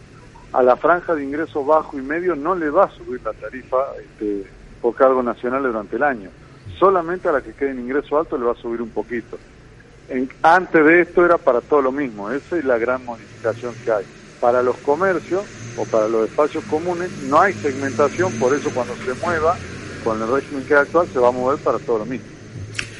a 0.53 0.63
la 0.63 0.77
franja 0.77 1.15
de 1.15 1.23
ingresos 1.25 1.65
bajo 1.65 1.97
y 1.99 2.03
medio 2.03 2.35
no 2.35 2.55
le 2.55 2.69
va 2.71 2.85
a 2.85 2.91
subir 2.91 3.21
la 3.23 3.33
tarifa 3.33 3.77
este, 4.03 4.47
por 4.81 4.95
cargos 4.95 5.23
nacionales 5.25 5.67
durante 5.71 5.97
el 5.97 6.03
año. 6.03 6.33
Solamente 6.79 7.29
a 7.29 7.33
la 7.33 7.43
que 7.43 7.55
quede 7.55 7.71
en 7.71 7.81
ingreso 7.81 8.17
alto 8.17 8.37
le 8.37 8.45
va 8.45 8.53
a 8.53 8.55
subir 8.55 8.81
un 8.81 8.91
poquito. 8.91 9.41
En- 10.07 10.29
antes 10.43 10.85
de 10.85 11.01
esto 11.03 11.25
era 11.25 11.37
para 11.39 11.61
todo 11.61 11.81
lo 11.81 11.91
mismo, 11.93 12.31
esa 12.31 12.57
es 12.57 12.65
la 12.65 12.77
gran 12.79 13.05
modificación 13.05 13.77
que 13.79 13.91
hay. 13.91 14.05
Para 14.39 14.63
los 14.63 14.79
comercios 14.79 15.49
o 15.75 15.87
para 15.87 16.07
los 16.09 16.25
espacios 16.29 16.65
comunes 16.65 17.13
no 17.17 17.41
hay 17.41 17.55
segmentación, 17.55 18.35
por 18.35 18.55
eso 18.55 18.71
cuando 18.71 18.97
se 18.97 19.13
mueva 19.15 19.61
con 19.99 20.21
el 20.21 20.29
régimen 20.31 20.65
que 20.65 20.75
actual 20.75 21.09
se 21.13 21.19
va 21.19 21.29
a 21.29 21.33
mover 21.33 21.59
para 21.59 21.79
todo 21.79 21.99
lo 21.99 22.07
mismo. 22.07 22.36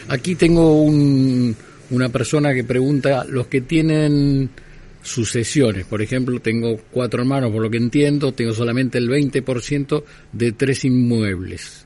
Aquí 0.10 0.36
tengo 0.36 0.82
un- 0.82 1.56
una 1.92 2.10
persona 2.10 2.54
que 2.54 2.64
pregunta, 2.64 3.26
los 3.28 3.48
que 3.48 3.62
tienen 3.62 4.50
sucesiones, 5.02 5.86
por 5.86 6.02
ejemplo, 6.02 6.40
tengo 6.40 6.78
cuatro 6.92 7.22
hermanos, 7.22 7.52
por 7.52 7.62
lo 7.62 7.70
que 7.70 7.78
entiendo, 7.78 8.34
tengo 8.34 8.52
solamente 8.54 8.98
el 8.98 9.10
20% 9.10 10.04
de 10.34 10.52
tres 10.52 10.84
inmuebles. 10.86 11.86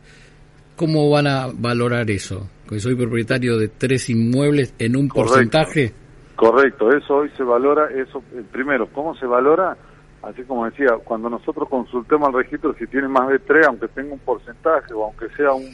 ¿Cómo 0.76 1.10
van 1.10 1.28
a 1.28 1.48
valorar 1.54 2.10
eso? 2.10 2.50
Que 2.68 2.80
soy 2.80 2.96
propietario 2.96 3.58
de 3.58 3.68
tres 3.68 4.10
inmuebles 4.10 4.74
en 4.80 4.96
un 4.96 5.08
Correcto. 5.08 5.34
porcentaje. 5.34 5.94
Correcto, 6.36 6.90
eso 6.92 7.18
hoy 7.18 7.30
se 7.38 7.44
valora, 7.44 7.90
eso 7.96 8.24
eh, 8.34 8.42
primero, 8.52 8.88
¿cómo 8.92 9.16
se 9.16 9.28
valora? 9.28 9.78
Así 10.24 10.42
como 10.44 10.66
decía, 10.66 10.90
cuando 11.04 11.30
nosotros 11.30 11.70
consultemos 11.70 12.28
al 12.30 12.34
registro 12.36 12.74
si 12.80 12.88
tiene 12.88 13.08
más 13.08 13.28
de 13.30 13.38
tres, 13.40 13.68
aunque 13.68 13.88
tenga 13.90 14.14
un 14.14 14.20
porcentaje 14.20 14.94
o 14.94 15.04
aunque 15.06 15.28
sea 15.36 15.52
un, 15.54 15.66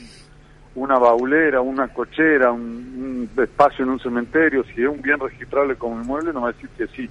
una 0.77 0.99
baulera, 0.99 1.59
una 1.59 1.87
cochera, 1.87 2.51
un, 2.51 3.29
un 3.35 3.43
espacio 3.43 3.83
en 3.83 3.91
un 3.91 3.99
cementerio, 3.99 4.63
si 4.63 4.83
es 4.83 4.87
un 4.87 5.01
bien 5.01 5.19
registrable 5.19 5.75
como 5.75 5.99
inmueble, 5.99 6.31
nos 6.31 6.43
va 6.43 6.49
a 6.49 6.51
decir 6.51 6.69
que 6.77 6.87
sí. 6.87 7.09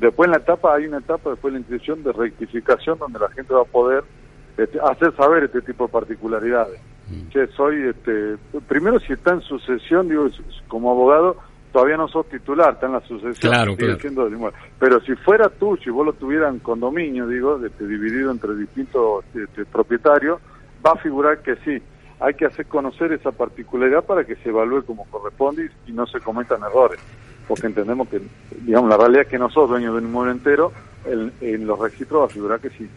Después 0.00 0.26
en 0.26 0.32
la 0.32 0.38
etapa, 0.38 0.74
hay 0.74 0.86
una 0.86 0.98
etapa 0.98 1.30
después 1.30 1.52
de 1.52 1.58
la 1.58 1.60
inscripción 1.60 2.02
de 2.02 2.12
rectificación 2.12 2.98
donde 2.98 3.20
la 3.20 3.30
gente 3.30 3.54
va 3.54 3.62
a 3.62 3.64
poder 3.64 4.02
este, 4.58 4.78
hacer 4.80 5.14
saber 5.16 5.44
este 5.44 5.62
tipo 5.62 5.86
de 5.86 5.92
particularidades. 5.92 6.80
Che, 7.30 7.46
soy, 7.48 7.88
este, 7.88 8.36
primero 8.66 8.98
si 8.98 9.12
está 9.12 9.34
en 9.34 9.42
sucesión, 9.42 10.08
digo, 10.08 10.26
como 10.66 10.90
abogado, 10.90 11.36
todavía 11.72 11.96
no 11.96 12.08
sos 12.08 12.28
titular, 12.28 12.74
está 12.74 12.86
en 12.86 12.92
la 12.94 13.00
sucesión, 13.02 13.34
Claro, 13.52 13.72
sigue 13.72 13.84
claro. 13.84 14.00
siendo 14.00 14.24
del 14.24 14.32
inmueble. 14.34 14.58
Pero 14.80 15.00
si 15.02 15.14
fuera 15.16 15.48
tuyo 15.50 15.82
y 15.86 15.90
vos 15.90 16.06
lo 16.06 16.12
tuvieras 16.14 16.52
en 16.52 16.60
condominio, 16.60 17.28
digo, 17.28 17.64
este, 17.64 17.86
dividido 17.86 18.32
entre 18.32 18.56
distintos 18.56 19.24
este, 19.34 19.64
propietarios, 19.66 20.40
va 20.84 20.92
a 20.92 20.96
figurar 20.96 21.38
que 21.42 21.54
sí. 21.56 21.80
Hay 22.20 22.34
que 22.34 22.46
hacer 22.46 22.66
conocer 22.66 23.12
esa 23.12 23.32
particularidad 23.32 24.04
para 24.04 24.24
que 24.24 24.36
se 24.36 24.48
evalúe 24.48 24.84
como 24.84 25.04
corresponde 25.06 25.70
y, 25.86 25.92
no 25.92 26.06
se 26.06 26.20
cometan 26.20 26.62
errores. 26.62 27.00
Porque 27.48 27.66
entendemos 27.66 28.08
que, 28.08 28.20
digamos, 28.62 28.88
la 28.88 28.96
realidad 28.96 29.22
es 29.22 29.28
que 29.28 29.38
nosotros, 29.38 29.70
dueños 29.70 29.92
de 29.92 29.98
un 29.98 30.06
inmueble 30.06 30.32
entero, 30.32 30.72
en, 31.04 31.32
en 31.40 31.66
los 31.66 31.78
registros 31.78 32.22
va 32.22 32.26
a 32.26 32.28
figurar 32.28 32.60
que 32.60 32.70
sí. 32.70 32.88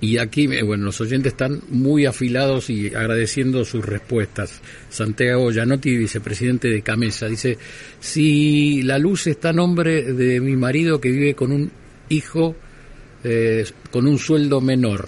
Y 0.00 0.16
aquí, 0.16 0.48
eh, 0.50 0.62
bueno, 0.62 0.86
los 0.86 1.00
oyentes 1.02 1.32
están 1.32 1.60
muy 1.68 2.06
afilados 2.06 2.70
y 2.70 2.94
agradeciendo 2.94 3.64
sus 3.64 3.84
respuestas. 3.84 4.62
Santiago 4.88 5.50
Gianotti, 5.50 5.94
vicepresidente 5.96 6.68
de 6.68 6.80
Camesa, 6.80 7.26
dice, 7.26 7.58
si 7.98 8.82
la 8.82 8.98
luz 8.98 9.26
está 9.26 9.50
a 9.50 9.52
nombre 9.52 10.02
de 10.14 10.40
mi 10.40 10.56
marido 10.56 11.00
que 11.00 11.10
vive 11.10 11.34
con 11.34 11.52
un 11.52 11.70
hijo 12.08 12.56
eh, 13.22 13.66
con 13.90 14.06
un 14.06 14.18
sueldo 14.18 14.62
menor, 14.62 15.06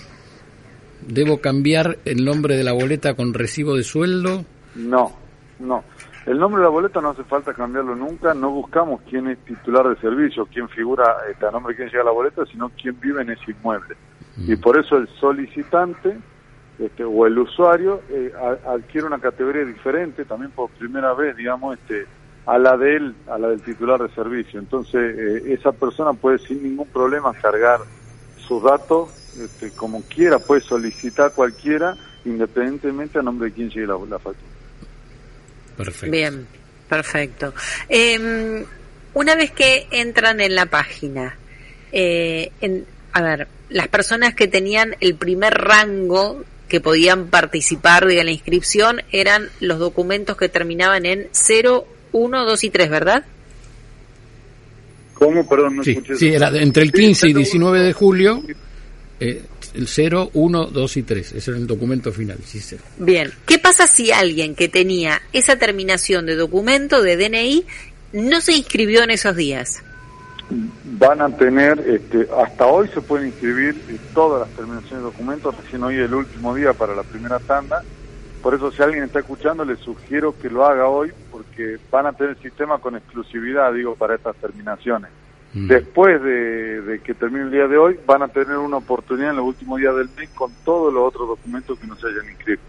¿debo 1.06 1.40
cambiar 1.40 1.98
el 2.04 2.24
nombre 2.24 2.56
de 2.56 2.64
la 2.64 2.72
boleta 2.72 3.14
con 3.14 3.34
recibo 3.34 3.74
de 3.76 3.82
sueldo? 3.82 4.44
No, 4.74 5.12
no. 5.60 5.84
El 6.24 6.38
nombre 6.38 6.60
de 6.60 6.64
la 6.66 6.70
boleta 6.70 7.00
no 7.00 7.10
hace 7.10 7.24
falta 7.24 7.52
cambiarlo 7.52 7.96
nunca. 7.96 8.32
No 8.32 8.50
buscamos 8.50 9.00
quién 9.10 9.26
es 9.28 9.38
titular 9.44 9.88
de 9.88 9.96
servicio, 10.00 10.46
quién 10.46 10.68
figura 10.68 11.04
este, 11.30 11.46
a 11.46 11.50
nombre 11.50 11.72
de 11.72 11.78
quién 11.78 11.88
llega 11.90 12.04
la 12.04 12.12
boleta, 12.12 12.44
sino 12.46 12.70
quién 12.80 12.98
vive 13.00 13.22
en 13.22 13.30
ese 13.30 13.50
inmueble. 13.50 13.96
Y 14.46 14.56
por 14.56 14.78
eso 14.78 14.96
el 14.96 15.08
solicitante 15.20 16.16
este, 16.78 17.04
o 17.04 17.26
el 17.26 17.38
usuario 17.38 18.00
eh, 18.08 18.32
a- 18.40 18.72
adquiere 18.72 19.06
una 19.06 19.18
categoría 19.18 19.64
diferente, 19.64 20.24
también 20.24 20.52
por 20.52 20.70
primera 20.70 21.12
vez, 21.12 21.36
digamos, 21.36 21.76
este, 21.78 22.06
a 22.46 22.56
la 22.58 22.76
de 22.76 22.96
él, 22.96 23.14
a 23.28 23.38
la 23.38 23.48
del 23.48 23.60
titular 23.62 24.00
de 24.00 24.08
servicio. 24.14 24.58
Entonces, 24.58 25.16
eh, 25.18 25.52
esa 25.52 25.72
persona 25.72 26.12
puede 26.12 26.38
sin 26.38 26.62
ningún 26.62 26.88
problema 26.88 27.32
cargar 27.34 27.80
sus 28.38 28.62
datos 28.62 29.10
este, 29.40 29.70
como 29.70 30.02
quiera, 30.02 30.38
puede 30.38 30.60
solicitar 30.62 31.32
cualquiera, 31.32 31.96
independientemente 32.24 33.18
a 33.18 33.22
nombre 33.22 33.48
de 33.48 33.54
quién 33.54 33.68
llegue 33.70 33.86
la, 33.86 33.94
la 34.08 34.18
factura. 34.18 34.50
Perfecto. 35.76 36.10
Bien, 36.10 36.46
perfecto. 36.88 37.54
Eh, 37.88 38.64
una 39.14 39.34
vez 39.34 39.50
que 39.52 39.86
entran 39.90 40.40
en 40.40 40.54
la 40.54 40.66
página, 40.66 41.36
eh, 41.92 42.50
en, 42.60 42.84
a 43.12 43.22
ver, 43.22 43.48
las 43.70 43.88
personas 43.88 44.34
que 44.34 44.48
tenían 44.48 44.96
el 45.00 45.14
primer 45.14 45.54
rango 45.54 46.44
que 46.68 46.80
podían 46.80 47.26
participar 47.26 48.06
de 48.06 48.22
la 48.24 48.30
inscripción 48.30 49.02
eran 49.12 49.48
los 49.60 49.78
documentos 49.78 50.36
que 50.36 50.48
terminaban 50.48 51.04
en 51.04 51.28
0, 51.32 51.86
1, 52.12 52.44
2 52.46 52.64
y 52.64 52.70
3, 52.70 52.88
¿verdad? 52.90 53.24
¿Cómo? 55.14 55.46
Perdón, 55.48 55.76
no 55.76 55.84
Sí, 55.84 55.90
escuché 55.92 56.16
sí, 56.16 56.28
eso. 56.28 56.36
era 56.36 56.48
entre 56.60 56.82
el 56.82 56.90
Sí, 56.90 56.98
15 56.98 57.26
y 57.28 57.30
pero- 57.32 57.38
19 57.40 57.80
de 57.80 57.92
julio, 57.92 58.42
eh, 59.20 59.44
el 59.74 59.88
0, 59.88 60.30
1, 60.34 60.64
2 60.66 60.96
y 60.96 61.02
3. 61.02 61.32
Ese 61.32 61.50
era 61.50 61.58
el 61.58 61.66
documento 61.66 62.12
final. 62.12 62.38
Sí, 62.44 62.60
sí. 62.60 62.76
Bien, 62.98 63.32
¿qué 63.46 63.58
pasa 63.58 63.86
si 63.86 64.10
alguien 64.10 64.54
que 64.54 64.68
tenía 64.68 65.22
esa 65.32 65.56
terminación 65.56 66.26
de 66.26 66.36
documento 66.36 67.02
de 67.02 67.16
DNI 67.16 67.66
no 68.12 68.40
se 68.40 68.52
inscribió 68.52 69.02
en 69.02 69.10
esos 69.10 69.36
días. 69.36 69.82
Van 70.98 71.20
a 71.22 71.30
tener, 71.30 71.78
este, 71.80 72.28
hasta 72.42 72.66
hoy 72.66 72.88
se 72.88 73.00
pueden 73.00 73.28
inscribir 73.28 73.74
eh, 73.88 73.98
todas 74.12 74.46
las 74.46 74.56
terminaciones 74.56 74.98
de 74.98 75.10
documentos, 75.10 75.56
recién 75.56 75.82
hoy 75.82 75.96
el 75.96 76.12
último 76.12 76.54
día 76.54 76.72
para 76.74 76.94
la 76.94 77.02
primera 77.02 77.38
tanda. 77.38 77.82
Por 78.42 78.54
eso 78.54 78.70
si 78.72 78.82
alguien 78.82 79.04
está 79.04 79.20
escuchando, 79.20 79.64
les 79.64 79.78
sugiero 79.78 80.34
que 80.38 80.50
lo 80.50 80.66
haga 80.66 80.88
hoy, 80.88 81.12
porque 81.30 81.78
van 81.90 82.06
a 82.06 82.12
tener 82.12 82.36
el 82.36 82.42
sistema 82.42 82.78
con 82.78 82.96
exclusividad, 82.96 83.72
digo, 83.72 83.94
para 83.94 84.16
estas 84.16 84.36
terminaciones. 84.36 85.10
Mm. 85.54 85.66
Después 85.68 86.22
de, 86.22 86.80
de 86.82 86.98
que 87.00 87.12
termine 87.14 87.44
el 87.44 87.50
día 87.50 87.66
de 87.66 87.76
hoy, 87.76 87.98
van 88.06 88.22
a 88.22 88.28
tener 88.28 88.56
una 88.56 88.78
oportunidad 88.78 89.30
en 89.30 89.36
los 89.36 89.44
últimos 89.46 89.78
días 89.78 89.94
del 89.96 90.08
mes 90.16 90.30
con 90.30 90.50
todos 90.64 90.92
los 90.92 91.02
otros 91.08 91.28
documentos 91.28 91.78
que 91.78 91.86
no 91.86 91.94
se 91.96 92.06
hayan 92.06 92.26
inscrito. 92.30 92.62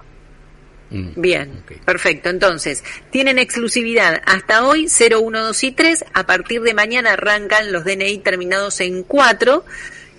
Mm. 0.90 1.10
Bien, 1.22 1.64
perfecto. 1.86 2.30
Entonces, 2.30 2.84
tienen 3.10 3.40
exclusividad 3.40 4.22
hasta 4.26 4.68
hoy 4.68 4.88
0, 4.90 5.22
1, 5.22 5.44
2 5.44 5.64
y 5.64 5.72
3. 5.72 6.06
A 6.14 6.26
partir 6.26 6.62
de 6.62 6.74
mañana 6.74 7.14
arrancan 7.14 7.72
los 7.72 7.84
DNI 7.86 8.18
terminados 8.20 8.80
en 8.82 9.04
4 9.04 9.64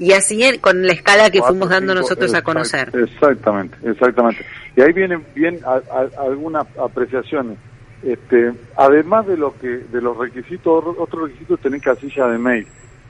y 0.00 0.12
así 0.12 0.58
con 0.60 0.84
la 0.86 0.92
escala 0.94 1.30
que 1.30 1.40
fuimos 1.42 1.68
dando 1.68 1.94
nosotros 1.94 2.32
a 2.34 2.42
conocer. 2.42 2.90
Exactamente, 2.94 3.76
exactamente. 3.88 4.44
Y 4.74 4.80
ahí 4.80 4.92
vienen 4.92 5.24
bien 5.34 5.60
a- 5.64 5.80
a- 5.96 6.22
algunas 6.26 6.66
apreciaciones. 6.78 7.58
Este, 8.04 8.52
además 8.76 9.26
de 9.26 9.36
lo 9.36 9.54
que 9.58 9.68
de 9.68 10.00
los 10.02 10.16
requisitos, 10.16 10.84
otros 10.98 11.28
requisitos 11.28 11.60
tener 11.60 11.80
casilla 11.80 12.26
de 12.28 12.38
mail. 12.38 12.66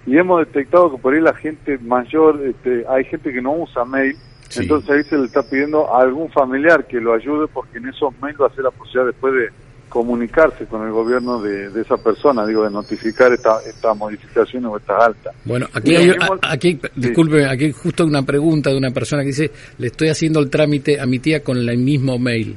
Y 0.07 0.17
hemos 0.17 0.41
detectado 0.47 0.91
que 0.95 0.99
por 0.99 1.15
ahí 1.15 1.21
la 1.21 1.35
gente 1.35 1.79
mayor, 1.79 2.41
este, 2.45 2.85
hay 2.89 3.05
gente 3.05 3.33
que 3.33 3.43
no 3.43 3.53
usa 3.55 3.85
mail, 3.85 4.17
Sí. 4.49 4.61
entonces 4.61 4.91
ahí 4.91 5.03
se 5.05 5.17
le 5.19 5.25
está 5.25 5.43
pidiendo 5.43 5.93
a 5.93 6.03
algún 6.03 6.31
familiar 6.31 6.87
que 6.87 7.01
lo 7.01 7.15
ayude 7.15 7.49
porque 7.49 7.79
en 7.79 7.89
esos 7.89 8.13
mails 8.21 8.39
va 8.41 8.47
a 8.47 8.55
ser 8.55 8.63
la 8.65 8.71
posibilidad 8.71 9.07
después 9.07 9.33
de 9.35 9.49
comunicarse 9.89 10.67
con 10.67 10.85
el 10.87 10.93
gobierno 10.93 11.41
de, 11.41 11.71
de 11.71 11.81
esa 11.83 11.97
persona, 11.97 12.47
digo, 12.47 12.65
de 12.65 12.71
notificar 12.71 13.33
esta, 13.33 13.59
estas 13.67 13.97
modificaciones 13.97 14.69
o 14.71 14.77
estas 14.77 15.03
altas. 15.03 15.35
Bueno, 15.45 15.67
aquí 15.73 15.95
hay, 15.95 16.13
aquí, 16.43 16.81
disculpe, 16.97 17.47
aquí 17.47 17.67
hay 17.67 17.73
justo 17.73 18.05
una 18.05 18.23
pregunta 18.23 18.71
de 18.71 18.77
una 18.77 18.91
persona 18.91 19.23
que 19.23 19.29
dice, 19.29 19.51
le 19.79 19.87
estoy 19.87 20.09
haciendo 20.09 20.41
el 20.41 20.51
trámite 20.51 21.01
a 21.01 21.07
mi 21.07 21.21
tía 21.21 21.43
con 21.43 21.57
el 21.57 21.79
mismo 21.79 22.19
mail. 22.19 22.57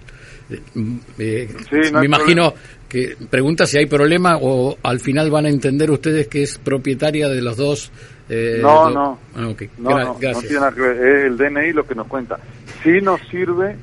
Eh, 0.50 0.62
eh, 1.20 1.48
Sí, 1.70 1.92
no 1.92 2.00
me 2.00 2.06
imagino 2.06 2.54
que 2.88 3.16
pregunta 3.30 3.66
si 3.66 3.78
hay 3.78 3.86
problema 3.86 4.38
o 4.42 4.78
al 4.84 5.00
final 5.00 5.30
van 5.30 5.46
a 5.46 5.50
entender 5.50 5.92
ustedes 5.92 6.28
que 6.28 6.44
es 6.44 6.58
propietaria 6.58 7.28
de 7.28 7.42
los 7.42 7.58
dos. 7.58 7.92
eh, 8.30 8.60
No. 8.62 8.88
Ah. 8.88 9.16
No, 9.36 9.56
Gra- 9.56 9.70
no, 9.78 9.90
no 10.06 10.16
gracias. 10.20 10.46
tiene 10.48 10.60
nada 10.62 10.72
que 10.74 10.82
ver, 10.82 10.96
es 10.98 11.26
el 11.26 11.38
DNI 11.38 11.74
lo 11.74 11.86
que 11.86 11.96
nos 11.96 12.08
cuenta. 12.08 12.40
Sí 12.84 13.02
nos 13.02 13.20
sirve, 13.30 13.76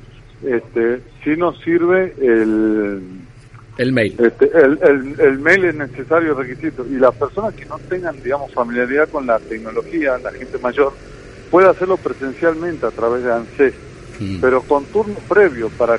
este, 0.43 1.01
sí 1.23 1.31
nos 1.37 1.59
sirve 1.61 2.13
el, 2.19 3.01
El 3.77 3.91
mail. 3.91 4.15
este, 4.17 4.45
el, 4.57 4.79
el, 4.81 5.19
el 5.19 5.39
mail 5.39 5.65
es 5.65 5.75
necesario 5.75 6.33
requisito 6.33 6.85
y 6.89 6.93
las 6.97 7.13
personas 7.15 7.53
que 7.53 7.65
no 7.65 7.77
tengan, 7.89 8.15
digamos, 8.23 8.51
familiaridad 8.53 9.09
con 9.09 9.27
la 9.27 9.37
tecnología, 9.39 10.17
la 10.23 10.31
gente 10.31 10.57
mayor, 10.59 10.93
puede 11.51 11.69
hacerlo 11.69 11.97
presencialmente 11.97 12.85
a 12.87 12.91
través 12.91 13.23
de 13.23 13.31
ANSES, 13.33 13.73
Mm. 14.17 14.37
pero 14.39 14.61
con 14.63 14.85
turno 14.85 15.15
previo, 15.27 15.69
para 15.69 15.97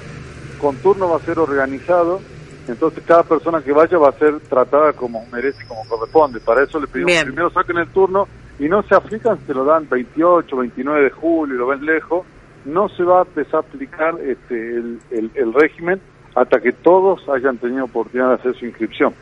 con 0.59 0.77
turno 0.77 1.09
va 1.09 1.17
a 1.17 1.21
ser 1.21 1.39
organizado, 1.39 2.21
entonces 2.69 3.03
cada 3.07 3.23
persona 3.23 3.63
que 3.63 3.73
vaya 3.73 3.99
va 3.99 4.09
a 4.09 4.19
ser 4.19 4.41
tratada 4.41 4.93
como 4.93 5.25
merece, 5.33 5.65
como 5.67 5.87
corresponde. 5.89 6.41
Para 6.41 6.65
eso 6.65 6.81
le 6.81 6.87
pedimos 6.87 7.13
Bien. 7.13 7.27
primero 7.27 7.51
saquen 7.51 7.79
el 7.79 7.89
turno 7.89 8.27
y 8.59 8.69
no 8.69 8.83
se 8.83 8.95
aplican, 8.95 9.39
se 9.47 9.55
lo 9.55 9.65
dan 9.65 9.89
28, 9.89 10.57
29 10.57 11.05
de 11.05 11.11
julio, 11.11 11.55
y 11.55 11.59
lo 11.59 11.67
ven 11.67 11.85
lejos, 11.85 12.27
no 12.65 12.89
se 12.89 13.03
va 13.05 13.21
a 13.21 13.23
empezar 13.23 13.57
a 13.57 13.59
aplicar 13.61 14.15
este, 14.21 14.77
el, 14.77 14.99
el, 15.11 15.31
el 15.35 15.53
régimen 15.53 16.01
hasta 16.35 16.61
que 16.61 16.73
todos 16.73 17.27
hayan 17.29 17.59
tenido 17.59 17.85
oportunidad 17.85 18.29
de 18.29 18.35
hacer 18.35 18.59
su 18.59 18.67
inscripción. 18.67 19.15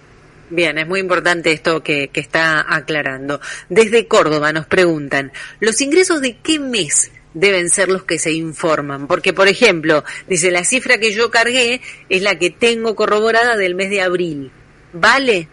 Bien, 0.51 0.77
es 0.79 0.87
muy 0.87 1.01
importante 1.01 1.53
esto 1.53 1.83
que, 1.83 2.09
que 2.09 2.21
está 2.21 2.65
aclarando. 2.69 3.41
Desde 3.69 4.07
Córdoba 4.07 4.53
nos 4.53 4.67
preguntan, 4.67 5.33
¿los 5.61 5.81
ingresos 5.81 6.21
de 6.21 6.37
qué 6.39 6.59
mes 6.59 7.11
deben 7.35 7.69
ser 7.69 7.89
los 7.89 8.05
que 8.05 8.19
se 8.19 8.33
informan? 8.33 9.07
Porque, 9.07 9.33
por 9.33 9.49
ejemplo, 9.49 10.03
dice, 10.27 10.51
la 10.51 10.65
cifra 10.65 10.99
que 10.99 11.13
yo 11.13 11.31
cargué 11.31 11.81
es 12.09 12.23
la 12.23 12.39
que 12.39 12.51
tengo 12.51 12.95
corroborada 12.95 13.57
del 13.57 13.75
mes 13.75 13.91
de 13.91 14.01
abril. 14.01 14.51
¿Vale? 14.93 15.49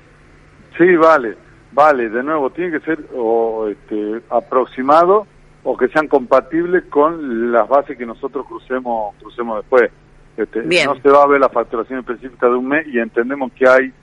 Sí, 0.77 0.95
vale, 0.95 1.35
vale, 1.71 2.09
de 2.09 2.23
nuevo, 2.23 2.49
tiene 2.51 2.79
que 2.79 2.85
ser 2.85 2.99
o 3.15 3.67
este, 3.67 4.21
aproximado 4.29 5.27
o 5.63 5.77
que 5.77 5.87
sean 5.89 6.07
compatibles 6.07 6.85
con 6.89 7.51
las 7.51 7.67
bases 7.67 7.97
que 7.97 8.05
nosotros 8.05 8.45
crucemos 8.47 9.15
crucemos 9.19 9.57
después. 9.57 9.91
Este, 10.37 10.61
Bien. 10.61 10.87
No 10.87 10.95
se 10.95 11.09
va 11.09 11.23
a 11.23 11.27
ver 11.27 11.39
la 11.39 11.49
facturación 11.49 11.99
específica 11.99 12.47
de 12.47 12.55
un 12.55 12.67
mes 12.67 12.87
y 12.87 12.99
entendemos 12.99 13.51
que 13.53 13.67
hay 13.67 13.93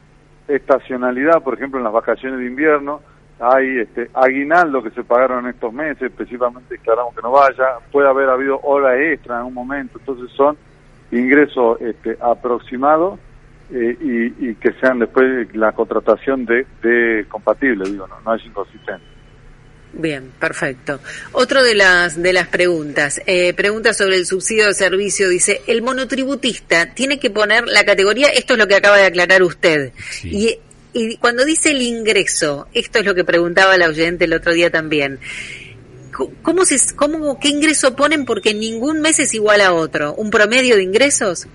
estacionalidad, 0.47 1.43
por 1.43 1.55
ejemplo, 1.55 1.79
en 1.79 1.85
las 1.85 1.93
vacaciones 1.93 2.39
de 2.39 2.47
invierno, 2.47 3.01
hay 3.41 3.81
este, 3.81 4.11
aguinaldo 4.15 4.83
que 4.83 4.91
se 4.91 5.05
pagaron 5.05 5.45
en 5.45 5.51
estos 5.55 5.73
meses, 5.73 6.03
específicamente 6.03 6.75
declaramos 6.75 7.15
que 7.15 7.23
no 7.23 7.31
vaya, 7.31 7.79
puede 7.93 8.09
haber 8.09 8.29
habido 8.29 8.61
hora 8.63 9.01
extra 9.01 9.41
en 9.41 9.47
un 9.47 9.55
momento, 9.55 9.99
entonces 9.99 10.31
son 10.37 10.57
ingresos 11.13 11.81
este, 11.81 12.17
aproximados 12.21 13.19
eh, 13.73 13.97
y, 14.01 14.49
y 14.49 14.55
que 14.57 14.73
sean 14.81 14.99
después 14.99 15.55
la 15.55 15.73
contratación 15.73 16.45
de, 16.47 16.67
de 16.83 17.27
compatible, 17.29 17.89
digo, 17.89 18.07
no, 18.09 18.21
no 18.25 18.35
es 18.35 18.45
inconsistente. 18.45 19.05
Bien, 19.93 20.33
perfecto. 20.39 21.01
Otro 21.33 21.63
de 21.63 21.75
las 21.75 22.21
de 22.23 22.33
las 22.35 22.49
preguntas, 22.49 23.23
eh, 23.27 23.55
pregunta 23.55 23.95
sobre 23.95 24.17
el 24.17 24.27
subsidio 24.27 24.67
de 24.67 24.75
servicio, 24.75 25.29
dice, 25.29 25.63
el 25.67 25.81
monotributista 25.81 26.93
tiene 26.95 27.19
que 27.19 27.31
poner 27.31 27.67
la 27.67 27.85
categoría, 27.85 28.29
esto 28.29 28.53
es 28.53 28.59
lo 28.59 28.67
que 28.67 28.77
acaba 28.77 28.99
de 28.99 29.07
aclarar 29.07 29.43
usted, 29.43 29.93
Sí. 30.11 30.31
y, 30.31 30.59
y 30.93 31.17
cuando 31.19 31.45
dice 31.45 31.71
el 31.71 31.83
ingreso, 31.83 32.67
esto 32.75 32.99
es 32.99 33.05
lo 33.05 33.15
que 33.15 33.25
preguntaba 33.25 33.77
la 33.77 33.89
oyente 33.89 34.25
el 34.25 34.33
otro 34.33 34.53
día 34.53 34.71
también, 34.71 35.19
¿cómo 36.43 36.65
se, 36.65 36.95
cómo, 36.97 37.39
qué 37.39 37.49
ingreso 37.49 37.95
ponen? 37.95 38.25
Porque 38.25 38.55
ningún 38.55 39.01
mes 39.01 39.19
es 39.19 39.35
igual 39.35 39.61
a 39.61 39.73
otro, 39.73 40.15
un 40.15 40.31
promedio 40.31 40.77
de 40.77 40.83
ingresos. 40.83 41.47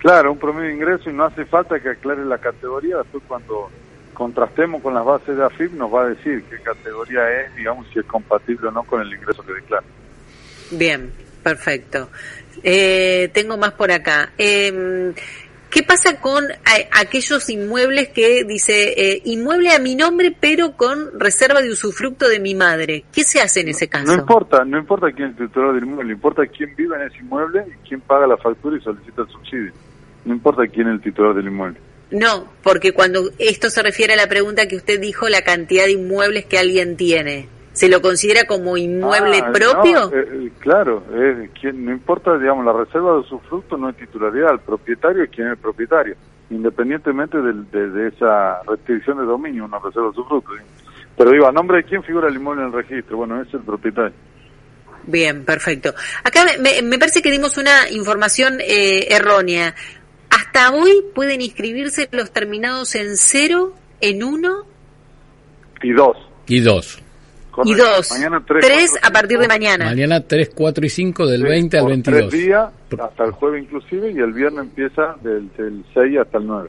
Claro, 0.00 0.32
un 0.32 0.38
promedio 0.38 0.68
de 0.68 0.74
ingreso 0.74 1.10
y 1.10 1.12
no 1.12 1.24
hace 1.24 1.44
falta 1.44 1.80
que 1.80 1.90
aclare 1.90 2.24
la 2.24 2.38
categoría, 2.38 2.98
después 2.98 3.22
cuando 3.26 3.70
contrastemos 4.14 4.82
con 4.82 4.94
las 4.94 5.04
bases 5.04 5.36
de 5.36 5.44
AFIP 5.44 5.72
nos 5.74 5.94
va 5.94 6.02
a 6.02 6.08
decir 6.08 6.42
qué 6.50 6.58
categoría 6.60 7.40
es, 7.40 7.54
digamos, 7.54 7.86
si 7.92 8.00
es 8.00 8.04
compatible 8.06 8.68
o 8.68 8.70
no 8.72 8.82
con 8.82 9.00
el 9.00 9.12
ingreso 9.12 9.44
que 9.44 9.52
declara. 9.52 9.86
Bien, 10.72 11.12
perfecto. 11.42 12.08
Eh, 12.62 13.30
tengo 13.32 13.56
más 13.56 13.72
por 13.72 13.92
acá. 13.92 14.32
Eh, 14.36 15.12
¿Qué 15.70 15.82
pasa 15.82 16.18
con 16.20 16.44
aquellos 16.98 17.50
inmuebles 17.50 18.08
que 18.08 18.44
dice 18.44 18.94
eh, 18.96 19.22
inmueble 19.26 19.70
a 19.70 19.78
mi 19.78 19.94
nombre 19.94 20.34
pero 20.38 20.72
con 20.72 21.18
reserva 21.20 21.60
de 21.60 21.70
usufructo 21.70 22.28
de 22.28 22.40
mi 22.40 22.54
madre? 22.54 23.04
¿Qué 23.12 23.22
se 23.22 23.40
hace 23.40 23.60
en 23.60 23.68
ese 23.68 23.88
caso? 23.88 24.06
No 24.06 24.14
importa, 24.14 24.64
no 24.64 24.78
importa 24.78 25.12
quién 25.12 25.28
es 25.28 25.38
el 25.38 25.48
titular 25.48 25.74
del 25.74 25.84
inmueble, 25.84 26.12
importa 26.14 26.46
quién 26.46 26.74
vive 26.74 26.96
en 26.96 27.02
ese 27.02 27.18
inmueble 27.18 27.66
y 27.68 27.88
quién 27.88 28.00
paga 28.00 28.26
la 28.26 28.38
factura 28.38 28.78
y 28.78 28.80
solicita 28.80 29.22
el 29.22 29.28
subsidio. 29.28 29.72
No 30.24 30.34
importa 30.34 30.66
quién 30.66 30.88
es 30.88 30.94
el 30.94 31.00
titular 31.02 31.34
del 31.34 31.46
inmueble. 31.46 31.78
No, 32.10 32.48
porque 32.62 32.92
cuando 32.92 33.30
esto 33.38 33.68
se 33.68 33.82
refiere 33.82 34.14
a 34.14 34.16
la 34.16 34.28
pregunta 34.28 34.66
que 34.66 34.76
usted 34.76 34.98
dijo, 34.98 35.28
la 35.28 35.42
cantidad 35.42 35.84
de 35.84 35.92
inmuebles 35.92 36.46
que 36.46 36.58
alguien 36.58 36.96
tiene, 36.96 37.48
¿se 37.78 37.88
lo 37.88 38.00
considera 38.02 38.44
como 38.46 38.76
inmueble 38.76 39.38
Ah, 39.44 39.52
propio? 39.52 40.10
no, 40.10 40.16
eh, 40.16 40.28
eh, 40.46 40.50
claro, 40.58 41.02
es 41.14 41.50
quien, 41.58 41.84
no 41.84 41.92
importa, 41.92 42.36
digamos, 42.38 42.64
la 42.64 42.72
reserva 42.72 43.12
de 43.12 43.18
usufructo 43.20 43.76
no 43.76 43.88
es 43.90 43.96
titularidad, 43.96 44.52
el 44.52 44.60
propietario 44.60 45.22
es 45.24 45.30
quien 45.30 45.46
es 45.46 45.52
el 45.52 45.58
propietario, 45.58 46.16
independientemente 46.50 47.38
de, 47.38 47.88
de 47.90 48.08
esa 48.08 48.62
restricción 48.66 49.18
de 49.18 49.24
dominio, 49.24 49.64
una 49.64 49.78
reserva 49.78 50.04
de 50.10 50.20
usufructo. 50.20 50.52
Pero 51.16 51.30
digo, 51.30 51.46
¿a 51.46 51.52
nombre 51.52 51.78
de 51.78 51.84
quién 51.84 52.02
figura 52.02 52.28
el 52.28 52.34
inmueble 52.36 52.62
en 52.62 52.68
el 52.68 52.72
registro? 52.74 53.16
Bueno, 53.18 53.40
es 53.42 53.52
el 53.54 53.60
propietario. 53.60 54.12
Bien, 55.04 55.44
perfecto. 55.44 55.94
Acá 56.22 56.44
me- 56.44 56.58
me, 56.58 56.82
me 56.82 56.98
parece 56.98 57.22
que 57.22 57.30
dimos 57.30 57.56
una 57.58 57.88
información 57.90 58.58
eh, 58.60 59.06
errónea. 59.10 59.74
Hasta 60.30 60.70
hoy 60.72 61.02
pueden 61.14 61.40
inscribirse 61.40 62.08
los 62.12 62.30
terminados 62.32 62.94
en 62.94 63.16
cero, 63.16 63.72
en 64.00 64.22
uno 64.22 64.64
Y 65.82 65.92
dos. 65.92 66.16
Y 66.46 66.60
dos. 66.60 67.00
Y 67.64 67.70
correcto. 67.72 67.96
dos. 67.96 68.10
Mañana 68.12 68.44
tres, 68.46 68.64
Tres 68.66 68.90
cuatro, 68.90 69.08
a 69.08 69.12
partir 69.12 69.38
de 69.38 69.44
cinco, 69.44 69.54
mañana. 69.54 69.84
Mañana 69.86 70.20
3, 70.26 70.50
4 70.54 70.86
y 70.86 70.88
5 70.88 71.26
del 71.26 71.40
sí, 71.42 71.46
20 71.48 71.76
al 71.76 71.82
por 71.82 71.90
22. 71.90 72.28
Tres 72.30 72.40
días, 72.42 72.68
hasta 73.00 73.24
el 73.24 73.30
jueves 73.32 73.62
inclusive, 73.64 74.10
y 74.12 74.18
el 74.18 74.32
viernes 74.32 74.60
empieza 74.64 75.16
del, 75.22 75.50
del 75.56 75.84
6 75.94 76.18
hasta 76.20 76.38
el 76.38 76.46
9. 76.46 76.68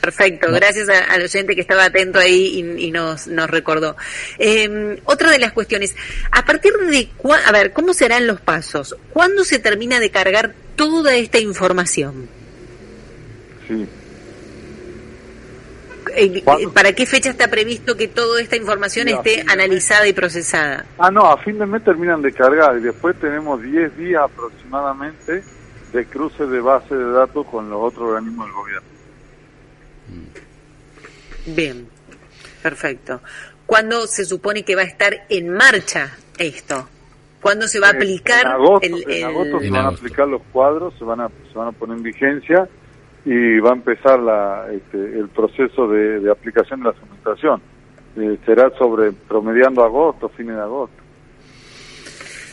Perfecto, 0.00 0.52
gracias 0.52 0.88
a- 0.88 1.12
al 1.14 1.22
oyente 1.22 1.56
que 1.56 1.60
estaba 1.62 1.84
atento 1.86 2.20
ahí 2.20 2.60
y, 2.78 2.84
y 2.86 2.90
nos, 2.92 3.26
nos 3.26 3.50
recordó. 3.50 3.96
Eh, 4.38 5.00
otra 5.04 5.30
de 5.32 5.38
las 5.40 5.52
cuestiones, 5.52 5.96
a 6.30 6.44
partir 6.44 6.72
de, 6.74 7.08
cua- 7.20 7.40
a 7.44 7.50
ver, 7.50 7.72
¿cómo 7.72 7.92
serán 7.92 8.26
los 8.28 8.40
pasos? 8.40 8.96
¿Cuándo 9.12 9.42
se 9.42 9.58
termina 9.58 9.98
de 9.98 10.10
cargar 10.10 10.54
toda 10.76 11.16
esta 11.16 11.40
información? 11.40 12.28
Sí. 13.66 13.84
Eh, 16.16 16.42
¿Cuándo? 16.42 16.72
¿Para 16.72 16.92
qué 16.94 17.04
fecha 17.06 17.28
está 17.30 17.48
previsto 17.48 17.96
que 17.96 18.08
toda 18.08 18.40
esta 18.40 18.56
información 18.56 19.08
esté 19.08 19.44
mes. 19.44 19.48
analizada 19.52 20.08
y 20.08 20.14
procesada? 20.14 20.86
Ah, 20.98 21.10
no, 21.10 21.26
a 21.30 21.36
fin 21.38 21.58
de 21.58 21.66
mes 21.66 21.84
terminan 21.84 22.22
de 22.22 22.32
cargar 22.32 22.78
y 22.78 22.80
después 22.80 23.14
tenemos 23.20 23.62
10 23.62 23.96
días 23.98 24.22
aproximadamente 24.24 25.44
de 25.92 26.06
cruce 26.06 26.46
de 26.46 26.60
base 26.60 26.94
de 26.94 27.12
datos 27.12 27.46
con 27.46 27.68
los 27.68 27.80
otros 27.82 28.08
organismos 28.08 28.46
del 28.46 28.54
gobierno. 28.54 28.88
Bien, 31.46 31.88
perfecto. 32.62 33.20
¿Cuándo 33.66 34.06
se 34.06 34.24
supone 34.24 34.64
que 34.64 34.74
va 34.74 34.82
a 34.82 34.86
estar 34.86 35.26
en 35.28 35.50
marcha 35.50 36.16
esto? 36.38 36.88
¿Cuándo 37.40 37.68
se 37.68 37.78
va 37.78 37.88
a 37.88 37.92
Eh, 37.92 37.96
aplicar 37.96 38.46
En 38.46 38.52
agosto, 38.52 38.86
el, 38.86 39.04
en 39.10 39.24
agosto 39.26 39.60
se 39.60 39.66
En 39.66 39.72
van 39.72 39.84
a 39.86 39.88
aplicar 39.88 40.28
los 40.28 40.42
cuadros, 40.52 40.94
se 40.98 41.04
van 41.04 41.20
a, 41.20 41.28
se 41.28 41.58
van 41.58 41.68
a 41.68 41.72
poner 41.72 41.98
en 41.98 42.02
vigencia 42.02 42.68
y 43.26 43.58
va 43.58 43.70
a 43.70 43.74
empezar 43.74 44.18
la, 44.20 44.66
este, 44.72 44.96
el 45.18 45.28
proceso 45.28 45.86
de, 45.88 46.20
de 46.20 46.30
aplicación 46.30 46.80
de 46.80 46.84
la 46.84 46.90
administración. 46.92 47.60
Eh, 48.16 48.38
será 48.46 48.70
sobre 48.78 49.12
promediando 49.12 49.84
agosto, 49.84 50.30
fines 50.30 50.56
de 50.56 50.62
agosto. 50.62 50.96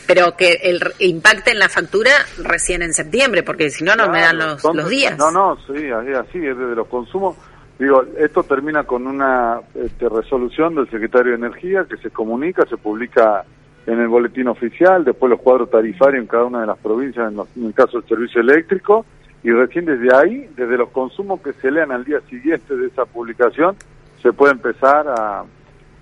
pero 0.06 0.36
que 0.36 0.52
el 0.62 0.80
impacte 0.98 1.52
en 1.52 1.58
la 1.58 1.68
factura 1.70 2.10
recién 2.42 2.82
en 2.82 2.92
septiembre, 2.92 3.42
porque 3.42 3.70
si 3.70 3.82
no, 3.84 3.96
no 3.96 4.10
me 4.10 4.20
dan 4.20 4.36
los, 4.36 4.62
los 4.62 4.88
días. 4.90 5.16
No, 5.16 5.30
no, 5.30 5.56
sí, 5.66 5.88
así, 5.90 6.38
es 6.46 6.58
desde 6.58 6.74
los 6.74 6.88
consumos. 6.88 7.36
Digo, 7.78 8.04
esto 8.18 8.42
termina 8.42 8.84
con 8.84 9.06
una 9.06 9.60
este, 9.74 10.08
resolución 10.08 10.74
del 10.74 10.88
secretario 10.90 11.30
de 11.32 11.38
Energía 11.38 11.86
que 11.88 11.96
se 11.96 12.10
comunica, 12.10 12.66
se 12.66 12.76
publica 12.76 13.44
en 13.86 14.00
el 14.00 14.08
boletín 14.08 14.48
oficial, 14.48 15.04
después 15.04 15.30
los 15.30 15.40
cuadros 15.40 15.70
tarifarios 15.70 16.20
en 16.22 16.26
cada 16.28 16.44
una 16.44 16.60
de 16.60 16.66
las 16.66 16.78
provincias, 16.78 17.28
en, 17.30 17.36
los- 17.36 17.48
en 17.56 17.66
el 17.66 17.74
caso 17.74 17.98
del 18.00 18.08
servicio 18.08 18.40
eléctrico, 18.42 19.04
y 19.44 19.50
recién 19.50 19.84
desde 19.84 20.08
ahí, 20.16 20.48
desde 20.56 20.76
los 20.76 20.90
consumos 20.90 21.40
que 21.42 21.52
se 21.52 21.70
lean 21.70 21.92
al 21.92 22.04
día 22.04 22.18
siguiente 22.28 22.74
de 22.74 22.86
esa 22.88 23.04
publicación, 23.04 23.76
se 24.22 24.32
puede 24.32 24.52
empezar 24.54 25.06
a, 25.06 25.44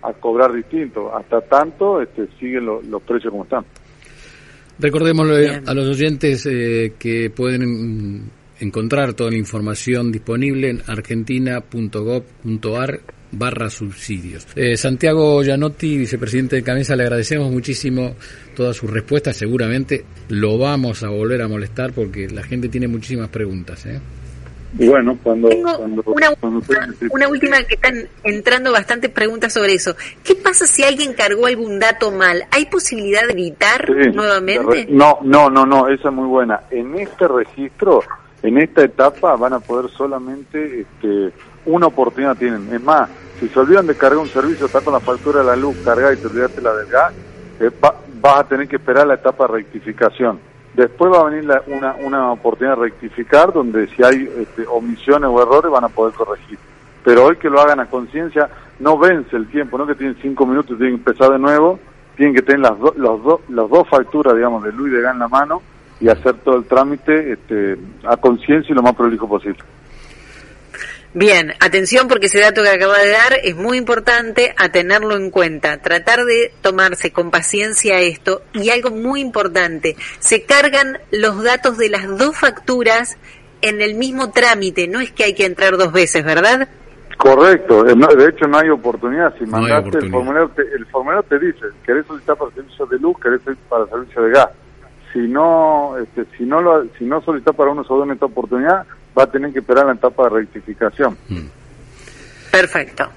a 0.02 0.12
cobrar 0.20 0.52
distinto. 0.52 1.14
Hasta 1.14 1.40
tanto 1.42 2.00
este, 2.00 2.28
siguen 2.38 2.64
lo- 2.66 2.80
los 2.82 3.02
precios 3.02 3.30
como 3.32 3.42
están. 3.44 3.64
Recordémosle 4.78 5.40
Bien. 5.40 5.68
a 5.68 5.74
los 5.74 5.88
oyentes 5.88 6.46
eh, 6.46 6.94
que 6.98 7.30
pueden 7.30 8.30
encontrar 8.60 9.12
toda 9.14 9.30
la 9.30 9.36
información 9.38 10.12
disponible 10.12 10.70
en 10.70 10.80
argentina.gov.ar 10.86 13.00
barra 13.32 13.70
subsidios. 13.70 14.46
Eh, 14.54 14.76
Santiago 14.76 15.42
Gianotti, 15.42 15.98
vicepresidente 15.98 16.56
de 16.56 16.62
Camisa, 16.62 16.94
le 16.94 17.04
agradecemos 17.04 17.50
muchísimo 17.50 18.14
todas 18.54 18.76
sus 18.76 18.90
respuestas. 18.90 19.36
Seguramente 19.36 20.04
lo 20.28 20.58
vamos 20.58 21.02
a 21.02 21.08
volver 21.08 21.42
a 21.42 21.48
molestar 21.48 21.92
porque 21.92 22.28
la 22.28 22.42
gente 22.42 22.68
tiene 22.68 22.88
muchísimas 22.88 23.28
preguntas. 23.30 23.86
¿eh? 23.86 23.98
Y 24.78 24.86
bueno, 24.88 25.18
cuando... 25.22 25.48
Tengo 25.48 25.76
cuando, 25.76 26.02
una, 26.06 26.30
cuando 26.36 26.58
ustedes- 26.60 26.88
una 27.10 27.28
última 27.28 27.62
que 27.64 27.74
están 27.74 28.06
entrando 28.24 28.72
bastantes 28.72 29.10
preguntas 29.10 29.52
sobre 29.52 29.74
eso. 29.74 29.94
¿Qué 30.24 30.34
pasa 30.34 30.66
si 30.66 30.82
alguien 30.82 31.12
cargó 31.12 31.46
algún 31.46 31.78
dato 31.78 32.10
mal? 32.10 32.44
¿Hay 32.50 32.66
posibilidad 32.66 33.26
de 33.26 33.32
editar 33.34 33.86
Sí, 33.86 34.10
nuevamente? 34.14 34.86
No, 34.88 35.18
no, 35.22 35.50
no, 35.50 35.66
no, 35.66 35.88
esa 35.88 36.08
es 36.08 36.14
muy 36.14 36.26
buena. 36.26 36.60
En 36.70 36.98
este 36.98 37.28
registro, 37.28 38.02
en 38.42 38.58
esta 38.58 38.82
etapa, 38.82 39.36
van 39.36 39.52
a 39.52 39.60
poder 39.60 39.90
solamente 39.90 40.80
este, 40.80 41.32
una 41.66 41.86
oportunidad 41.86 42.36
tienen. 42.36 42.72
Es 42.72 42.82
más, 42.82 43.08
si 43.38 43.48
se 43.48 43.58
olvidan 43.58 43.86
de 43.86 43.96
cargar 43.96 44.18
un 44.18 44.28
servicio, 44.28 44.66
está 44.66 44.80
con 44.80 44.92
la 44.92 45.00
factura 45.00 45.40
de 45.40 45.46
la 45.46 45.56
luz 45.56 45.76
cargada 45.84 46.12
y 46.12 46.16
te 46.16 46.26
olvidaste 46.26 46.60
la 46.60 46.74
del 46.74 46.86
gas, 46.88 47.12
eh, 47.60 47.70
va- 47.82 47.94
vas 48.20 48.40
a 48.40 48.44
tener 48.48 48.68
que 48.68 48.76
esperar 48.76 49.06
la 49.06 49.14
etapa 49.14 49.46
de 49.46 49.52
rectificación. 49.54 50.38
Después 50.74 51.12
va 51.12 51.20
a 51.20 51.24
venir 51.30 51.44
la- 51.44 51.62
una, 51.66 51.94
una 52.02 52.32
oportunidad 52.32 52.76
de 52.76 52.82
rectificar, 52.84 53.52
donde 53.52 53.86
si 53.88 54.02
hay 54.02 54.28
este, 54.38 54.66
omisiones 54.66 55.28
o 55.32 55.40
errores 55.42 55.70
van 55.70 55.84
a 55.84 55.88
poder 55.88 56.14
corregir. 56.14 56.58
Pero 57.04 57.26
hoy 57.26 57.36
que 57.36 57.50
lo 57.50 57.60
hagan 57.60 57.80
a 57.80 57.86
conciencia, 57.86 58.48
no 58.78 58.96
vence 58.98 59.36
el 59.36 59.48
tiempo, 59.48 59.76
no 59.76 59.86
que 59.86 59.94
tienen 59.94 60.16
cinco 60.22 60.46
minutos 60.46 60.76
y 60.76 60.78
tienen 60.78 60.96
que 61.02 61.10
empezar 61.10 61.30
de 61.32 61.38
nuevo, 61.38 61.78
tienen 62.16 62.34
que 62.34 62.42
tener 62.42 62.60
las, 62.60 62.78
do- 62.78 62.94
los 62.96 63.22
do- 63.22 63.40
las 63.48 63.68
dos 63.68 63.88
facturas, 63.88 64.34
digamos, 64.34 64.62
de 64.64 64.72
luz 64.72 64.88
y 64.88 64.92
de 64.92 65.02
gas 65.02 65.12
en 65.14 65.18
la 65.20 65.28
mano 65.28 65.62
y 66.02 66.08
hacer 66.08 66.34
todo 66.44 66.56
el 66.56 66.64
trámite 66.64 67.32
este, 67.32 67.78
a 68.04 68.16
conciencia 68.16 68.72
y 68.72 68.74
lo 68.74 68.82
más 68.82 68.94
prolijo 68.94 69.28
posible. 69.28 69.60
Bien, 71.14 71.52
atención 71.60 72.08
porque 72.08 72.26
ese 72.26 72.40
dato 72.40 72.62
que 72.62 72.70
acaba 72.70 72.98
de 72.98 73.10
dar 73.10 73.34
es 73.44 73.54
muy 73.54 73.76
importante 73.78 74.52
a 74.56 74.70
tenerlo 74.70 75.14
en 75.14 75.30
cuenta. 75.30 75.80
Tratar 75.80 76.24
de 76.24 76.52
tomarse 76.60 77.12
con 77.12 77.30
paciencia 77.30 78.00
esto 78.00 78.42
y 78.52 78.70
algo 78.70 78.90
muy 78.90 79.20
importante, 79.20 79.94
se 80.18 80.42
cargan 80.42 80.98
los 81.12 81.44
datos 81.44 81.78
de 81.78 81.90
las 81.90 82.08
dos 82.18 82.36
facturas 82.36 83.16
en 83.60 83.80
el 83.80 83.94
mismo 83.94 84.32
trámite, 84.32 84.88
no 84.88 85.00
es 85.00 85.12
que 85.12 85.22
hay 85.22 85.34
que 85.34 85.46
entrar 85.46 85.76
dos 85.76 85.92
veces, 85.92 86.24
¿verdad? 86.24 86.68
Correcto, 87.16 87.86
eh, 87.86 87.94
de 87.94 88.28
hecho 88.28 88.48
no 88.48 88.58
hay 88.58 88.70
oportunidad. 88.70 89.32
Si 89.38 89.44
No 89.44 89.60
mandaste 89.60 89.98
el 89.98 90.10
formulario, 90.10 90.48
te, 90.48 90.62
el 90.62 90.84
formulario 90.86 91.22
te 91.28 91.38
dice, 91.38 91.66
querés 91.86 92.04
solicitar 92.06 92.36
para 92.36 92.50
servicio 92.50 92.86
de 92.86 92.98
luz, 92.98 93.16
querés 93.22 93.40
solicitar 93.42 93.68
para 93.68 93.86
servicio 93.86 94.22
de 94.22 94.30
gas. 94.32 94.48
Si 95.12 95.18
no, 95.18 95.96
este, 95.98 96.24
si 96.36 96.44
no 96.44 96.60
lo, 96.60 96.84
si 96.98 97.04
no 97.04 97.20
solicitas 97.22 97.54
para 97.54 97.70
uno 97.70 97.84
solo 97.84 98.04
en 98.04 98.12
esta 98.12 98.26
oportunidad, 98.26 98.86
va 99.18 99.24
a 99.24 99.30
tener 99.30 99.52
que 99.52 99.58
esperar 99.58 99.86
la 99.86 99.92
etapa 99.92 100.24
de 100.24 100.30
rectificación. 100.30 101.16
Perfecto. 102.50 103.08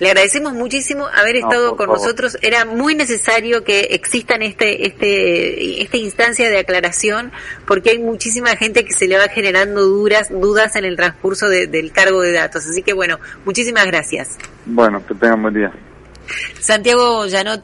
Le 0.00 0.08
agradecemos 0.08 0.52
muchísimo 0.52 1.06
haber 1.06 1.36
estado 1.36 1.76
con 1.76 1.86
favor. 1.86 1.98
nosotros. 2.00 2.36
Era 2.42 2.64
muy 2.64 2.94
necesario 2.94 3.64
que 3.64 3.80
existan 3.92 4.42
este, 4.42 4.86
este, 4.86 5.82
esta 5.82 5.96
instancia 5.96 6.50
de 6.50 6.58
aclaración, 6.58 7.32
porque 7.66 7.90
hay 7.90 7.98
muchísima 7.98 8.50
gente 8.56 8.84
que 8.84 8.92
se 8.92 9.06
le 9.08 9.16
va 9.16 9.28
generando 9.28 9.82
dudas, 9.82 10.28
dudas 10.30 10.76
en 10.76 10.84
el 10.84 10.96
transcurso 10.96 11.48
de- 11.48 11.66
del 11.68 11.92
cargo 11.92 12.20
de 12.20 12.32
datos. 12.32 12.66
Así 12.66 12.82
que 12.82 12.92
bueno, 12.92 13.18
muchísimas 13.44 13.86
gracias. 13.86 14.36
Bueno, 14.66 15.02
que 15.06 15.14
tengan 15.14 15.40
buen 15.40 15.54
día. 15.54 15.72
Santiago 16.60 17.26
Gianotti. 17.26 17.60